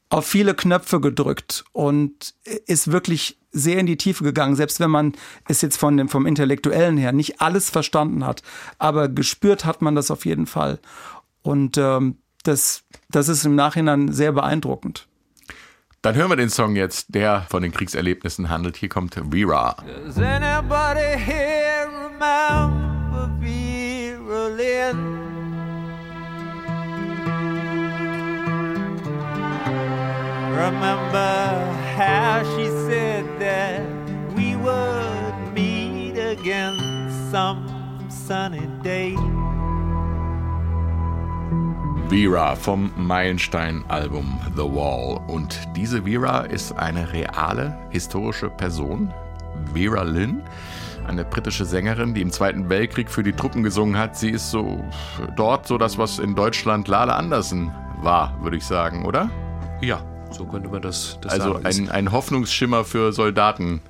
auf 0.10 0.28
viele 0.28 0.54
Knöpfe 0.54 1.00
gedrückt 1.00 1.64
und 1.72 2.34
ist 2.66 2.92
wirklich 2.92 3.40
sehr 3.52 3.80
in 3.80 3.86
die 3.86 3.96
Tiefe 3.96 4.26
gegangen, 4.26 4.58
selbst 4.58 4.82
wenn 4.82 4.92
man 4.92 5.14
es 5.48 5.62
jetzt 5.62 5.78
von 5.78 5.96
dem, 5.96 6.10
vom 6.10 6.26
Intellektuellen 6.26 6.98
her 6.98 7.14
nicht 7.14 7.42
alles 7.42 7.70
verstanden 7.70 8.26
hat. 8.26 8.44
Aber 8.78 9.08
gespürt 9.08 9.64
hat 9.64 9.82
man 9.82 9.96
das 9.96 10.12
auf 10.12 10.26
jeden 10.26 10.48
Fall. 10.48 10.80
Und 11.44 11.78
ähm, 11.78 12.18
das, 12.44 12.84
das 13.10 13.30
ist 13.30 13.46
im 13.46 13.56
Nachhinein 13.56 14.12
sehr 14.12 14.34
beeindruckend. 14.34 15.08
Dann 16.04 16.16
hören 16.16 16.32
wir 16.32 16.36
den 16.36 16.50
Song 16.50 16.76
jetzt, 16.76 17.14
der 17.14 17.44
von 17.44 17.62
den 17.62 17.72
Kriegserlebnissen 17.72 18.50
handelt. 18.50 18.76
Hier 18.76 18.90
kommt 18.90 19.14
Vera. 19.14 19.76
Does 20.04 20.18
anybody 20.18 21.16
here 21.16 21.88
remember 21.88 23.30
Vera 23.40 24.48
Lynn? 24.48 25.20
Remember 30.56 31.62
how 31.96 32.42
she 32.56 32.68
said 32.88 33.26
that 33.40 33.82
we 34.36 34.56
would 34.56 35.54
meet 35.54 36.18
again 36.18 37.12
some 37.32 37.61
Vera 42.12 42.58
vom 42.58 42.92
Meilenstein-Album 42.98 44.42
The 44.58 44.64
Wall. 44.64 45.22
Und 45.28 45.58
diese 45.78 46.04
Vera 46.04 46.42
ist 46.42 46.74
eine 46.74 47.14
reale 47.14 47.78
historische 47.90 48.50
Person. 48.50 49.14
Vera 49.74 50.02
Lynn, 50.04 50.44
eine 51.08 51.24
britische 51.24 51.64
Sängerin, 51.64 52.14
die 52.14 52.20
im 52.22 52.30
Zweiten 52.30 52.68
Weltkrieg 52.68 53.10
für 53.10 53.24
die 53.24 53.32
Truppen 53.32 53.64
gesungen 53.64 53.98
hat. 53.98 54.18
Sie 54.18 54.30
ist 54.30 54.52
so 54.52 54.84
dort 55.38 55.66
so 55.68 55.78
das, 55.78 55.98
was 55.98 56.20
in 56.20 56.36
Deutschland 56.36 56.90
Lale 56.90 57.16
Andersen 57.16 57.72
war, 58.02 58.38
würde 58.44 58.58
ich 58.58 58.66
sagen, 58.66 59.06
oder? 59.06 59.30
Ja, 59.82 60.04
so 60.32 60.46
könnte 60.46 60.68
man 60.68 60.82
das, 60.82 61.18
das 61.22 61.32
Also 61.32 61.54
sagen. 61.54 61.66
ein, 61.66 61.90
ein 61.90 62.12
Hoffnungsschimmer 62.12 62.84
für 62.84 63.14
Soldaten, 63.14 63.82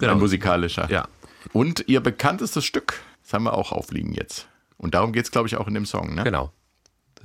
Genau. 0.00 0.14
ein 0.14 0.18
musikalischer. 0.18 0.90
Ja. 0.90 1.04
Und 1.52 1.84
ihr 1.86 2.00
bekanntestes 2.00 2.64
Stück, 2.64 3.00
das 3.22 3.32
haben 3.34 3.44
wir 3.44 3.52
auch 3.54 3.70
aufliegen 3.70 4.12
jetzt. 4.14 4.48
Und 4.78 4.94
darum 4.94 5.12
geht 5.12 5.26
es, 5.26 5.30
glaube 5.30 5.46
ich, 5.46 5.56
auch 5.56 5.68
in 5.68 5.74
dem 5.74 5.86
Song, 5.86 6.12
ne? 6.16 6.24
Genau. 6.24 6.50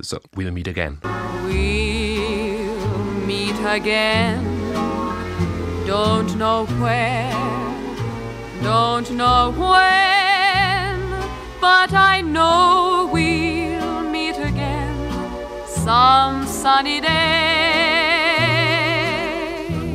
So, 0.02 0.20
we'll 0.36 0.52
meet 0.52 0.68
again. 0.68 1.00
We'll 1.44 3.00
meet 3.26 3.56
again. 3.66 4.44
Don't 5.88 6.36
know 6.38 6.66
where, 6.82 7.32
don't 8.62 9.10
know 9.12 9.52
when, 9.52 11.00
but 11.62 11.94
I 11.94 12.22
know 12.22 13.10
we'll 13.12 14.04
meet 14.12 14.38
again 14.38 14.98
some 15.66 16.46
sunny 16.46 17.00
day. 17.00 17.38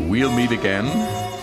We'll 0.08 0.32
Meet 0.32 0.52
Again 0.52 0.86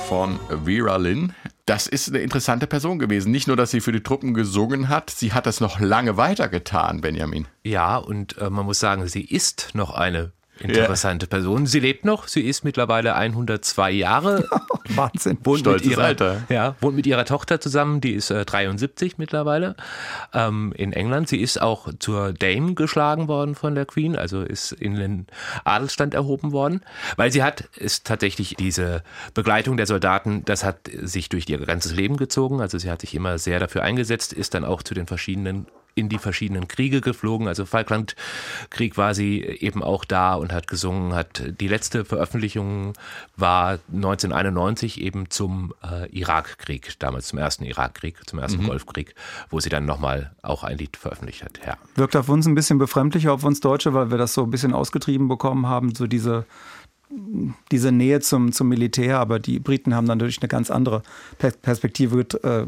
von 0.08 0.40
Vera 0.50 0.98
Lynn. 0.98 1.34
Das 1.70 1.86
ist 1.86 2.10
eine 2.10 2.18
interessante 2.18 2.66
Person 2.66 2.98
gewesen. 2.98 3.32
Nicht 3.32 3.48
nur, 3.48 3.56
dass 3.56 3.70
sie 3.70 3.80
für 3.80 3.92
die 3.92 4.02
Truppen 4.02 4.34
gesungen 4.34 4.90
hat, 4.90 5.12
sie 5.12 5.34
hat 5.34 5.46
das 5.46 5.62
noch 5.62 5.80
lange 5.80 6.18
weitergetan, 6.18 7.02
Benjamin. 7.02 7.48
Ja, 7.64 7.98
und 7.98 8.40
äh, 8.40 8.50
man 8.50 8.66
muss 8.66 8.80
sagen, 8.80 9.08
sie 9.08 9.24
ist 9.24 9.70
noch 9.76 9.92
eine 9.92 10.32
interessante 10.60 11.28
Person. 11.28 11.66
Sie 11.66 11.80
lebt 11.80 12.06
noch, 12.06 12.28
sie 12.28 12.42
ist 12.42 12.64
mittlerweile 12.64 13.16
102 13.16 13.92
Jahre. 13.92 14.48
Wahnsinn. 14.90 15.38
Wohnt 15.44 15.60
Stolzes 15.60 15.88
mit 15.88 15.98
ihrer, 15.98 16.04
Alter. 16.04 16.44
Ja, 16.50 16.76
wohnt 16.82 16.96
mit 16.96 17.06
ihrer 17.06 17.26
Tochter 17.26 17.62
zusammen, 17.62 18.02
die 18.02 18.14
ist 18.14 18.32
äh, 18.32 18.46
73 18.46 19.18
mittlerweile 19.18 19.76
ähm, 20.34 20.74
in 20.76 20.94
England. 20.94 21.30
Sie 21.30 21.40
ist 21.40 21.62
auch 21.62 21.90
zur 22.00 22.34
Dame 22.34 22.74
geschlagen 22.74 23.28
worden 23.28 23.56
von 23.56 23.76
der 23.76 23.86
Queen, 23.86 24.16
also 24.16 24.42
ist 24.42 24.72
in 24.72 24.96
den 24.96 25.28
Adelstand 25.64 26.14
erhoben 26.14 26.52
worden, 26.52 26.82
weil 27.16 27.32
sie 27.32 27.44
hat, 27.44 27.62
ist 27.76 28.06
tatsächlich 28.06 28.56
diese 28.58 29.04
Begleitung 29.34 29.78
der 29.78 29.86
Soldaten, 29.86 30.44
das 30.46 30.64
hat 30.64 30.90
sich 31.02 31.30
durch 31.30 31.48
ihr 31.50 31.60
ganzes 31.60 31.94
Leben 31.94 32.18
gezogen, 32.18 32.62
also 32.62 32.78
sie 32.78 32.90
hat 32.90 33.02
sich 33.02 33.16
immer 33.16 33.38
sehr 33.38 33.60
dafür 33.60 33.84
eingesetzt, 33.84 34.34
ist 34.34 34.54
dann 34.54 34.66
auch 34.66 34.84
zu 34.84 34.94
den 34.94 35.08
verschiedenen 35.08 35.68
in 36.00 36.10
die 36.10 36.18
verschiedenen 36.18 36.68
Kriege 36.68 37.02
geflogen. 37.02 37.48
Also 37.48 37.66
Falklandkrieg 37.66 38.98
war 38.98 39.14
sie 39.14 39.42
eben 39.42 39.84
auch 39.84 40.06
da 40.06 40.34
und 40.36 40.52
hat 40.54 40.68
gesungen. 40.68 41.14
Hat 41.14 41.44
die 41.60 41.68
letzte 41.68 42.06
Veröffentlichung 42.06 42.94
war 43.36 43.80
1991 43.94 45.02
eben 45.02 45.30
zum 45.30 45.74
äh, 45.84 46.10
Irakkrieg, 46.18 46.98
damals 47.00 47.28
zum 47.28 47.40
ersten 47.40 47.66
Irakkrieg, 47.66 48.28
zum 48.28 48.40
ersten 48.40 48.64
Golfkrieg, 48.66 49.14
wo 49.50 49.60
sie 49.60 49.70
dann 49.70 49.86
nochmal 49.86 50.32
auch 50.42 50.64
ein 50.64 50.78
Lied 50.78 50.98
veröffentlicht 50.98 51.44
hat. 51.44 51.60
Ja. 51.66 51.78
Wirkt 51.96 52.16
auf 52.16 52.30
uns 52.30 52.46
ein 52.48 52.56
bisschen 52.56 52.78
befremdlicher, 52.78 53.34
auf 53.34 53.44
uns 53.44 53.60
Deutsche, 53.60 53.94
weil 53.94 54.12
wir 54.12 54.18
das 54.18 54.34
so 54.34 54.44
ein 54.44 54.50
bisschen 54.52 54.74
ausgetrieben 54.74 55.28
bekommen 55.28 55.68
haben, 55.68 55.94
so 55.94 56.08
diese, 56.08 56.46
diese 57.72 57.92
Nähe 57.92 58.20
zum, 58.22 58.52
zum 58.52 58.70
Militär. 58.70 59.20
Aber 59.20 59.40
die 59.40 59.60
Briten 59.60 59.96
haben 59.96 60.08
dann 60.08 60.18
natürlich 60.18 60.42
eine 60.42 60.48
ganz 60.48 60.72
andere 60.72 61.04
Per- 61.38 61.52
Perspektive 61.52 62.22
äh, 62.44 62.66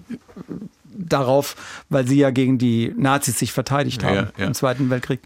darauf, 0.96 1.56
weil 1.90 2.08
sie 2.08 2.18
ja 2.18 2.32
gegen 2.32 2.58
die 2.58 2.94
Nazis 2.98 3.40
sich 3.40 3.52
verteidigt 3.54 4.04
haben 4.04 4.16
Ja, 4.16 4.32
ja. 4.38 4.46
im 4.48 4.54
Zweiten 4.54 4.90
Weltkrieg. 4.90 5.22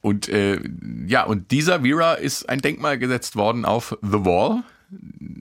Und 0.00 0.28
äh, 0.28 0.60
ja, 1.06 1.24
und 1.24 1.50
dieser 1.50 1.80
Vera 1.80 2.14
ist 2.14 2.48
ein 2.48 2.60
Denkmal 2.60 2.98
gesetzt 2.98 3.34
worden 3.36 3.64
auf 3.64 3.98
The 4.02 4.24
Wall. 4.24 4.62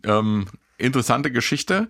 Ähm, 0.04 0.46
interessante 0.78 1.32
Geschichte. 1.32 1.88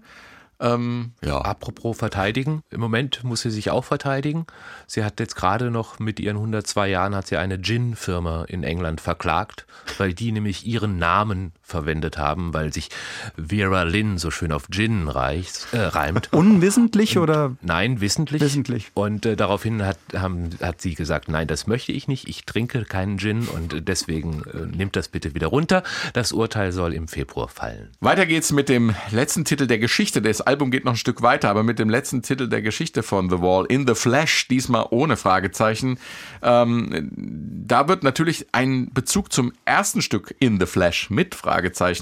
Ähm, 0.59 1.11
ja. 1.23 1.39
Apropos 1.39 1.97
verteidigen, 1.97 2.63
im 2.69 2.79
Moment 2.79 3.23
muss 3.23 3.41
sie 3.41 3.49
sich 3.49 3.71
auch 3.71 3.83
verteidigen. 3.83 4.45
Sie 4.87 5.03
hat 5.03 5.19
jetzt 5.19 5.35
gerade 5.35 5.69
noch 5.69 5.99
mit 5.99 6.19
ihren 6.19 6.37
102 6.37 6.89
Jahren 6.89 7.15
hat 7.15 7.27
sie 7.27 7.37
eine 7.37 7.61
Gin-Firma 7.61 8.45
in 8.45 8.63
England 8.63 9.01
verklagt, 9.01 9.65
weil 9.97 10.13
die 10.13 10.31
nämlich 10.31 10.65
ihren 10.65 10.97
Namen 10.97 11.51
verwendet 11.65 12.17
haben, 12.17 12.53
weil 12.53 12.71
sich 12.71 12.89
Vera 13.35 13.83
Lynn 13.83 14.17
so 14.17 14.29
schön 14.29 14.51
auf 14.51 14.67
Gin 14.69 15.07
reicht, 15.07 15.67
äh, 15.71 15.79
reimt. 15.79 16.29
Unwissentlich 16.31 17.17
oder 17.17 17.57
Nein, 17.61 18.01
wissentlich. 18.01 18.41
Wissentlich. 18.41 18.91
Und 18.93 19.25
äh, 19.25 19.35
daraufhin 19.35 19.83
hat, 19.83 19.97
haben, 20.15 20.51
hat 20.61 20.81
sie 20.81 20.93
gesagt, 20.93 21.27
nein, 21.27 21.47
das 21.47 21.65
möchte 21.65 21.91
ich 21.91 22.07
nicht. 22.07 22.27
Ich 22.27 22.45
trinke 22.45 22.85
keinen 22.85 23.17
Gin 23.17 23.47
und 23.47 23.87
deswegen 23.87 24.43
äh, 24.43 24.77
nimmt 24.77 24.95
das 24.95 25.07
bitte 25.07 25.33
wieder 25.33 25.47
runter. 25.47 25.81
Das 26.13 26.31
Urteil 26.31 26.71
soll 26.71 26.93
im 26.93 27.07
Februar 27.07 27.47
fallen. 27.47 27.89
Weiter 27.99 28.27
geht's 28.27 28.51
mit 28.51 28.69
dem 28.69 28.93
letzten 29.09 29.43
Titel 29.43 29.65
der 29.65 29.79
Geschichte. 29.79 30.21
Das 30.21 30.41
Album 30.41 30.69
geht 30.69 30.85
noch 30.85 30.93
ein 30.93 30.97
Stück 30.97 31.23
weiter, 31.23 31.49
aber 31.49 31.63
mit 31.63 31.79
dem 31.79 31.89
letzten 31.89 32.21
Titel 32.21 32.47
der 32.47 32.61
Geschichte 32.61 33.01
von 33.01 33.29
The 33.29 33.41
Wall, 33.41 33.65
In 33.65 33.87
the 33.87 33.95
Flash, 33.95 34.47
diesmal 34.47 34.85
ohne 34.91 35.17
Fragezeichen. 35.17 35.97
Ähm, 36.43 37.11
da 37.15 37.87
wird 37.87 38.03
natürlich 38.03 38.47
ein 38.51 38.91
Bezug 38.93 39.33
zum 39.33 39.51
ersten 39.65 40.03
Stück 40.03 40.35
In 40.39 40.59
the 40.59 40.67
Flash 40.67 41.09
mit 41.09 41.33
Fragezeichen 41.33 41.54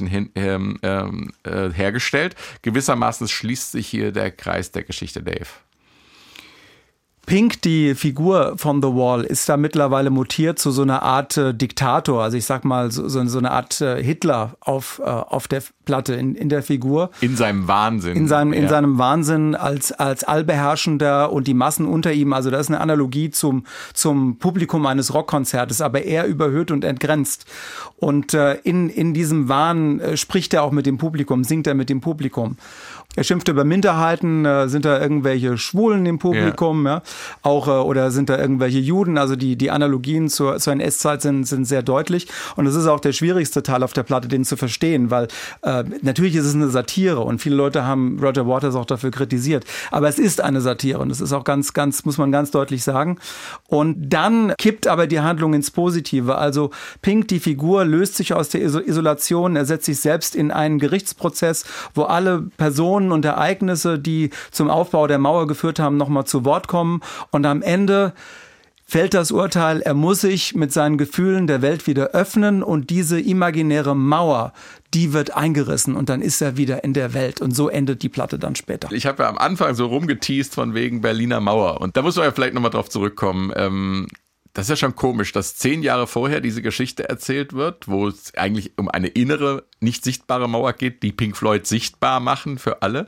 hin, 0.07 0.31
ähm, 0.35 0.79
ähm, 0.83 1.31
äh, 1.43 1.69
hergestellt. 1.71 2.35
Gewissermaßen 2.61 3.27
schließt 3.27 3.71
sich 3.71 3.87
hier 3.87 4.11
der 4.11 4.31
Kreis 4.31 4.71
der 4.71 4.83
Geschichte, 4.83 5.23
Dave. 5.23 5.47
Pink, 7.25 7.61
die 7.61 7.95
Figur 7.95 8.55
von 8.57 8.81
The 8.81 8.89
Wall, 8.89 9.23
ist 9.23 9.47
da 9.47 9.55
mittlerweile 9.55 10.09
mutiert 10.09 10.59
zu 10.59 10.71
so 10.71 10.81
einer 10.81 11.03
Art 11.03 11.37
äh, 11.37 11.53
Diktator. 11.53 12.21
Also 12.21 12.35
ich 12.37 12.45
sag 12.45 12.65
mal, 12.65 12.91
so, 12.91 13.07
so 13.07 13.25
so 13.25 13.37
eine 13.37 13.51
Art 13.51 13.79
äh, 13.79 14.03
Hitler 14.03 14.55
auf, 14.59 14.99
äh, 15.03 15.07
auf 15.07 15.47
der 15.47 15.63
Platte, 15.85 16.15
in, 16.15 16.35
in 16.35 16.49
der 16.49 16.63
Figur. 16.63 17.11
In 17.21 17.37
seinem 17.37 17.67
Wahnsinn. 17.67 18.17
In 18.17 18.27
seinem, 18.27 18.51
in 18.51 18.63
Ja. 18.63 18.69
seinem 18.69 18.97
Wahnsinn 18.97 19.55
als, 19.55 19.93
als 19.93 20.25
Allbeherrschender 20.25 21.31
und 21.31 21.47
die 21.47 21.53
Massen 21.53 21.85
unter 21.85 22.11
ihm. 22.11 22.33
Also 22.33 22.51
das 22.51 22.61
ist 22.61 22.67
eine 22.69 22.81
Analogie 22.81 23.29
zum, 23.29 23.65
zum 23.93 24.37
Publikum 24.37 24.85
eines 24.85 25.13
Rockkonzertes, 25.13 25.79
aber 25.79 26.03
er 26.03 26.25
überhöht 26.25 26.71
und 26.71 26.83
entgrenzt. 26.83 27.45
Und 27.95 28.33
äh, 28.33 28.55
in, 28.63 28.89
in 28.89 29.13
diesem 29.13 29.47
Wahn 29.47 30.01
äh, 30.01 30.17
spricht 30.17 30.53
er 30.53 30.63
auch 30.63 30.71
mit 30.71 30.85
dem 30.85 30.97
Publikum, 30.97 31.45
singt 31.45 31.67
er 31.67 31.73
mit 31.73 31.89
dem 31.89 32.01
Publikum. 32.01 32.57
Er 33.15 33.23
schimpft 33.23 33.47
über 33.47 33.63
Minderheiten, 33.63 34.43
äh, 34.45 34.67
sind 34.67 34.85
da 34.85 34.99
irgendwelche 34.99 35.57
Schwulen 35.57 36.05
im 36.05 36.17
Publikum, 36.19 36.85
ja. 36.87 37.01
Auch, 37.43 37.67
äh, 37.67 37.71
oder 37.71 38.09
sind 38.11 38.29
da 38.29 38.39
irgendwelche 38.39 38.79
Juden, 38.79 39.17
also 39.17 39.35
die, 39.35 39.55
die 39.55 39.69
Analogien 39.69 40.29
zur, 40.29 40.57
zur 40.57 40.73
NS-Zeit 40.73 41.21
sind, 41.21 41.43
sind 41.45 41.65
sehr 41.65 41.83
deutlich. 41.83 42.27
Und 42.55 42.65
das 42.65 42.75
ist 42.75 42.87
auch 42.87 42.99
der 42.99 43.13
schwierigste 43.13 43.61
Teil 43.61 43.83
auf 43.83 43.93
der 43.93 44.03
Platte, 44.03 44.27
den 44.27 44.45
zu 44.45 44.57
verstehen, 44.57 45.11
weil 45.11 45.27
äh, 45.61 45.83
natürlich 46.01 46.35
ist 46.35 46.45
es 46.45 46.55
eine 46.55 46.69
Satire 46.69 47.19
und 47.19 47.39
viele 47.39 47.55
Leute 47.55 47.85
haben 47.85 48.17
Roger 48.19 48.47
Waters 48.47 48.75
auch 48.75 48.85
dafür 48.85 49.11
kritisiert. 49.11 49.65
Aber 49.91 50.07
es 50.09 50.17
ist 50.17 50.41
eine 50.41 50.61
Satire 50.61 50.99
und 50.99 51.09
das 51.09 51.21
ist 51.21 51.33
auch 51.33 51.43
ganz, 51.43 51.73
ganz, 51.73 52.05
muss 52.05 52.17
man 52.17 52.31
ganz 52.31 52.49
deutlich 52.51 52.83
sagen. 52.83 53.19
Und 53.67 54.09
dann 54.09 54.53
kippt 54.57 54.87
aber 54.87 55.05
die 55.05 55.19
Handlung 55.19 55.53
ins 55.53 55.69
Positive. 55.71 56.35
Also 56.35 56.71
Pink, 57.01 57.27
die 57.27 57.39
Figur, 57.39 57.85
löst 57.85 58.15
sich 58.15 58.33
aus 58.33 58.49
der 58.49 58.61
Iso- 58.61 58.81
Isolation, 58.81 59.55
er 59.55 59.65
setzt 59.65 59.85
sich 59.85 59.99
selbst 59.99 60.35
in 60.35 60.49
einen 60.51 60.79
Gerichtsprozess, 60.79 61.65
wo 61.93 62.03
alle 62.03 62.43
Personen 62.57 63.02
und 63.11 63.25
Ereignisse, 63.25 63.99
die 63.99 64.29
zum 64.51 64.69
Aufbau 64.69 65.07
der 65.07 65.19
Mauer 65.19 65.47
geführt 65.47 65.79
haben, 65.79 65.97
nochmal 65.97 66.25
zu 66.25 66.45
Wort 66.45 66.67
kommen. 66.67 67.01
Und 67.31 67.45
am 67.45 67.61
Ende 67.61 68.13
fällt 68.85 69.13
das 69.13 69.31
Urteil, 69.31 69.81
er 69.81 69.93
muss 69.93 70.21
sich 70.21 70.55
mit 70.55 70.71
seinen 70.71 70.97
Gefühlen 70.97 71.47
der 71.47 71.61
Welt 71.61 71.87
wieder 71.87 72.11
öffnen 72.11 72.61
und 72.61 72.89
diese 72.89 73.19
imaginäre 73.19 73.95
Mauer, 73.95 74.53
die 74.93 75.13
wird 75.13 75.35
eingerissen 75.35 75.95
und 75.95 76.09
dann 76.09 76.21
ist 76.21 76.41
er 76.41 76.57
wieder 76.57 76.83
in 76.83 76.93
der 76.93 77.13
Welt. 77.13 77.41
Und 77.41 77.55
so 77.55 77.69
endet 77.69 78.03
die 78.03 78.09
Platte 78.09 78.37
dann 78.37 78.55
später. 78.55 78.91
Ich 78.91 79.05
habe 79.05 79.23
ja 79.23 79.29
am 79.29 79.37
Anfang 79.37 79.73
so 79.73 79.87
rumgeteased 79.87 80.53
von 80.53 80.75
wegen 80.75 81.01
Berliner 81.01 81.39
Mauer. 81.39 81.81
Und 81.81 81.97
da 81.97 82.03
muss 82.03 82.15
man 82.17 82.25
ja 82.25 82.31
vielleicht 82.31 82.53
nochmal 82.53 82.71
drauf 82.71 82.89
zurückkommen. 82.89 83.51
Ähm, 83.55 84.07
das 84.53 84.65
ist 84.65 84.69
ja 84.69 84.75
schon 84.75 84.95
komisch, 84.95 85.31
dass 85.31 85.55
zehn 85.55 85.81
Jahre 85.81 86.05
vorher 86.05 86.39
diese 86.39 86.61
Geschichte 86.61 87.09
erzählt 87.09 87.53
wird, 87.53 87.87
wo 87.87 88.07
es 88.07 88.35
eigentlich 88.35 88.73
um 88.77 88.87
eine 88.87 89.07
innere, 89.07 89.63
nicht 89.79 90.03
sichtbare 90.03 90.47
Mauer 90.47 90.73
geht, 90.73 91.01
die 91.01 91.11
Pink 91.11 91.35
Floyd 91.35 91.65
sichtbar 91.65 92.19
machen 92.19 92.59
für 92.59 92.83
alle, 92.83 93.07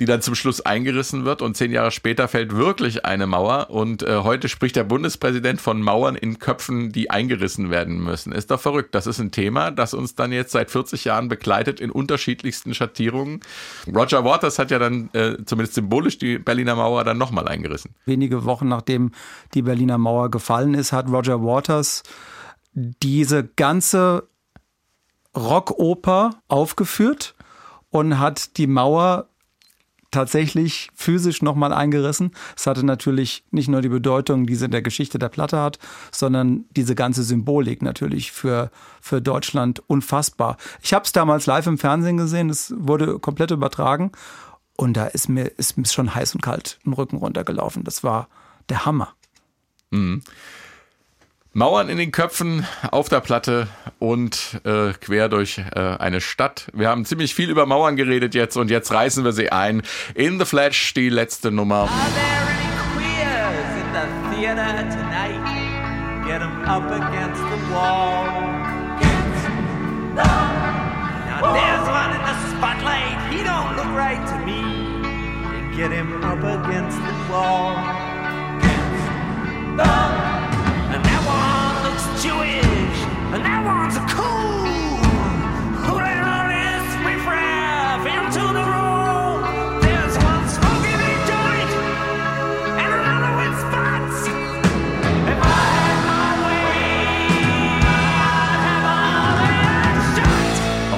die 0.00 0.04
dann 0.04 0.22
zum 0.22 0.34
Schluss 0.34 0.60
eingerissen 0.60 1.24
wird. 1.24 1.42
Und 1.42 1.56
zehn 1.56 1.70
Jahre 1.70 1.90
später 1.90 2.28
fällt 2.28 2.54
wirklich 2.54 3.04
eine 3.04 3.26
Mauer. 3.26 3.70
Und 3.70 4.02
äh, 4.02 4.18
heute 4.18 4.48
spricht 4.48 4.76
der 4.76 4.84
Bundespräsident 4.84 5.60
von 5.60 5.80
Mauern 5.80 6.16
in 6.16 6.38
Köpfen, 6.38 6.92
die 6.92 7.10
eingerissen 7.10 7.70
werden 7.70 8.02
müssen. 8.02 8.32
Ist 8.32 8.50
doch 8.50 8.60
verrückt. 8.60 8.94
Das 8.94 9.06
ist 9.06 9.18
ein 9.18 9.30
Thema, 9.30 9.70
das 9.70 9.94
uns 9.94 10.14
dann 10.14 10.32
jetzt 10.32 10.52
seit 10.52 10.70
40 10.70 11.04
Jahren 11.04 11.28
begleitet 11.28 11.80
in 11.80 11.90
unterschiedlichsten 11.90 12.74
Schattierungen. 12.74 13.40
Roger 13.92 14.24
Waters 14.24 14.58
hat 14.58 14.70
ja 14.70 14.78
dann 14.78 15.10
äh, 15.12 15.36
zumindest 15.44 15.74
symbolisch 15.74 16.18
die 16.18 16.38
Berliner 16.38 16.74
Mauer 16.74 17.04
dann 17.04 17.18
nochmal 17.18 17.48
eingerissen. 17.48 17.94
Wenige 18.06 18.44
Wochen 18.44 18.68
nachdem 18.68 19.12
die 19.54 19.62
Berliner 19.62 19.98
Mauer 19.98 20.30
gefallen 20.30 20.74
ist, 20.74 20.92
hat 20.92 21.08
Roger 21.08 21.42
Waters 21.42 22.02
diese 22.74 23.44
ganze 23.44 24.28
Rockoper 25.36 26.42
aufgeführt 26.48 27.34
und 27.90 28.18
hat 28.18 28.56
die 28.56 28.66
Mauer 28.66 29.28
tatsächlich 30.14 30.90
physisch 30.94 31.42
nochmal 31.42 31.72
eingerissen. 31.72 32.30
Es 32.56 32.66
hatte 32.66 32.86
natürlich 32.86 33.44
nicht 33.50 33.68
nur 33.68 33.82
die 33.82 33.88
Bedeutung, 33.88 34.46
die 34.46 34.54
sie 34.54 34.66
in 34.66 34.70
der 34.70 34.82
Geschichte 34.82 35.18
der 35.18 35.28
Platte 35.28 35.60
hat, 35.60 35.78
sondern 36.12 36.64
diese 36.70 36.94
ganze 36.94 37.22
Symbolik 37.22 37.82
natürlich 37.82 38.32
für, 38.32 38.70
für 39.00 39.20
Deutschland 39.20 39.82
unfassbar. 39.88 40.56
Ich 40.82 40.94
habe 40.94 41.04
es 41.04 41.12
damals 41.12 41.46
live 41.46 41.66
im 41.66 41.78
Fernsehen 41.78 42.16
gesehen, 42.16 42.48
es 42.48 42.72
wurde 42.76 43.18
komplett 43.18 43.50
übertragen 43.50 44.12
und 44.76 44.96
da 44.96 45.06
ist 45.06 45.28
mir, 45.28 45.46
ist 45.58 45.76
mir 45.76 45.86
schon 45.86 46.14
heiß 46.14 46.34
und 46.34 46.42
kalt 46.42 46.78
im 46.84 46.92
Rücken 46.92 47.16
runtergelaufen. 47.16 47.84
Das 47.84 48.04
war 48.04 48.28
der 48.68 48.86
Hammer. 48.86 49.14
Mauern 51.56 51.88
in 51.88 51.98
den 51.98 52.10
Köpfen, 52.10 52.66
auf 52.90 53.08
der 53.08 53.20
Platte 53.20 53.68
und 54.00 54.60
äh, 54.64 54.92
quer 55.00 55.28
durch 55.28 55.58
äh, 55.58 55.78
eine 55.78 56.20
Stadt. 56.20 56.66
Wir 56.72 56.88
haben 56.88 57.04
ziemlich 57.04 57.32
viel 57.32 57.48
über 57.48 57.64
Mauern 57.64 57.94
geredet 57.94 58.34
jetzt 58.34 58.56
und 58.56 58.72
jetzt 58.72 58.90
reißen 58.90 59.24
wir 59.24 59.30
sie 59.30 59.52
ein. 59.52 59.82
In 60.16 60.40
the 60.40 60.44
Flash, 60.46 60.94
die 60.94 61.08
letzte 61.08 61.52
Nummer. 61.52 61.88
Are 79.76 80.33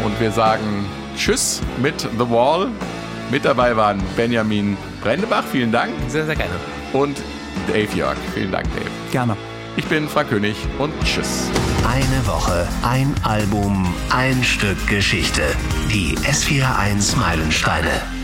und 0.05 0.21
wir 0.21 0.31
sagen 0.31 0.87
Tschüss 1.17 1.61
mit 1.83 2.01
The 2.01 2.31
Wall. 2.31 2.69
Mit 3.31 3.45
dabei 3.45 3.77
waren 3.77 4.01
Benjamin 4.17 4.77
Brendebach, 5.03 5.45
vielen 5.45 5.73
Dank. 5.73 5.93
Sehr, 6.09 6.25
sehr 6.25 6.37
gerne. 6.37 6.55
Und 6.93 7.19
Dave 7.67 7.95
York, 7.95 8.17
vielen 8.33 8.53
Dank, 8.53 8.67
Dave. 8.75 8.91
Gerne. 9.11 9.37
Ich 9.77 9.85
bin 9.87 10.09
Frank 10.09 10.31
König 10.31 10.57
und 10.79 10.93
Tschüss. 11.05 11.51
Eine 11.87 12.27
Woche, 12.27 12.67
ein 12.83 13.15
Album, 13.23 13.95
ein 14.09 14.43
Stück 14.43 14.87
Geschichte. 14.89 15.43
Die 15.93 16.17
S41 16.17 17.17
Meilensteine. 17.19 18.16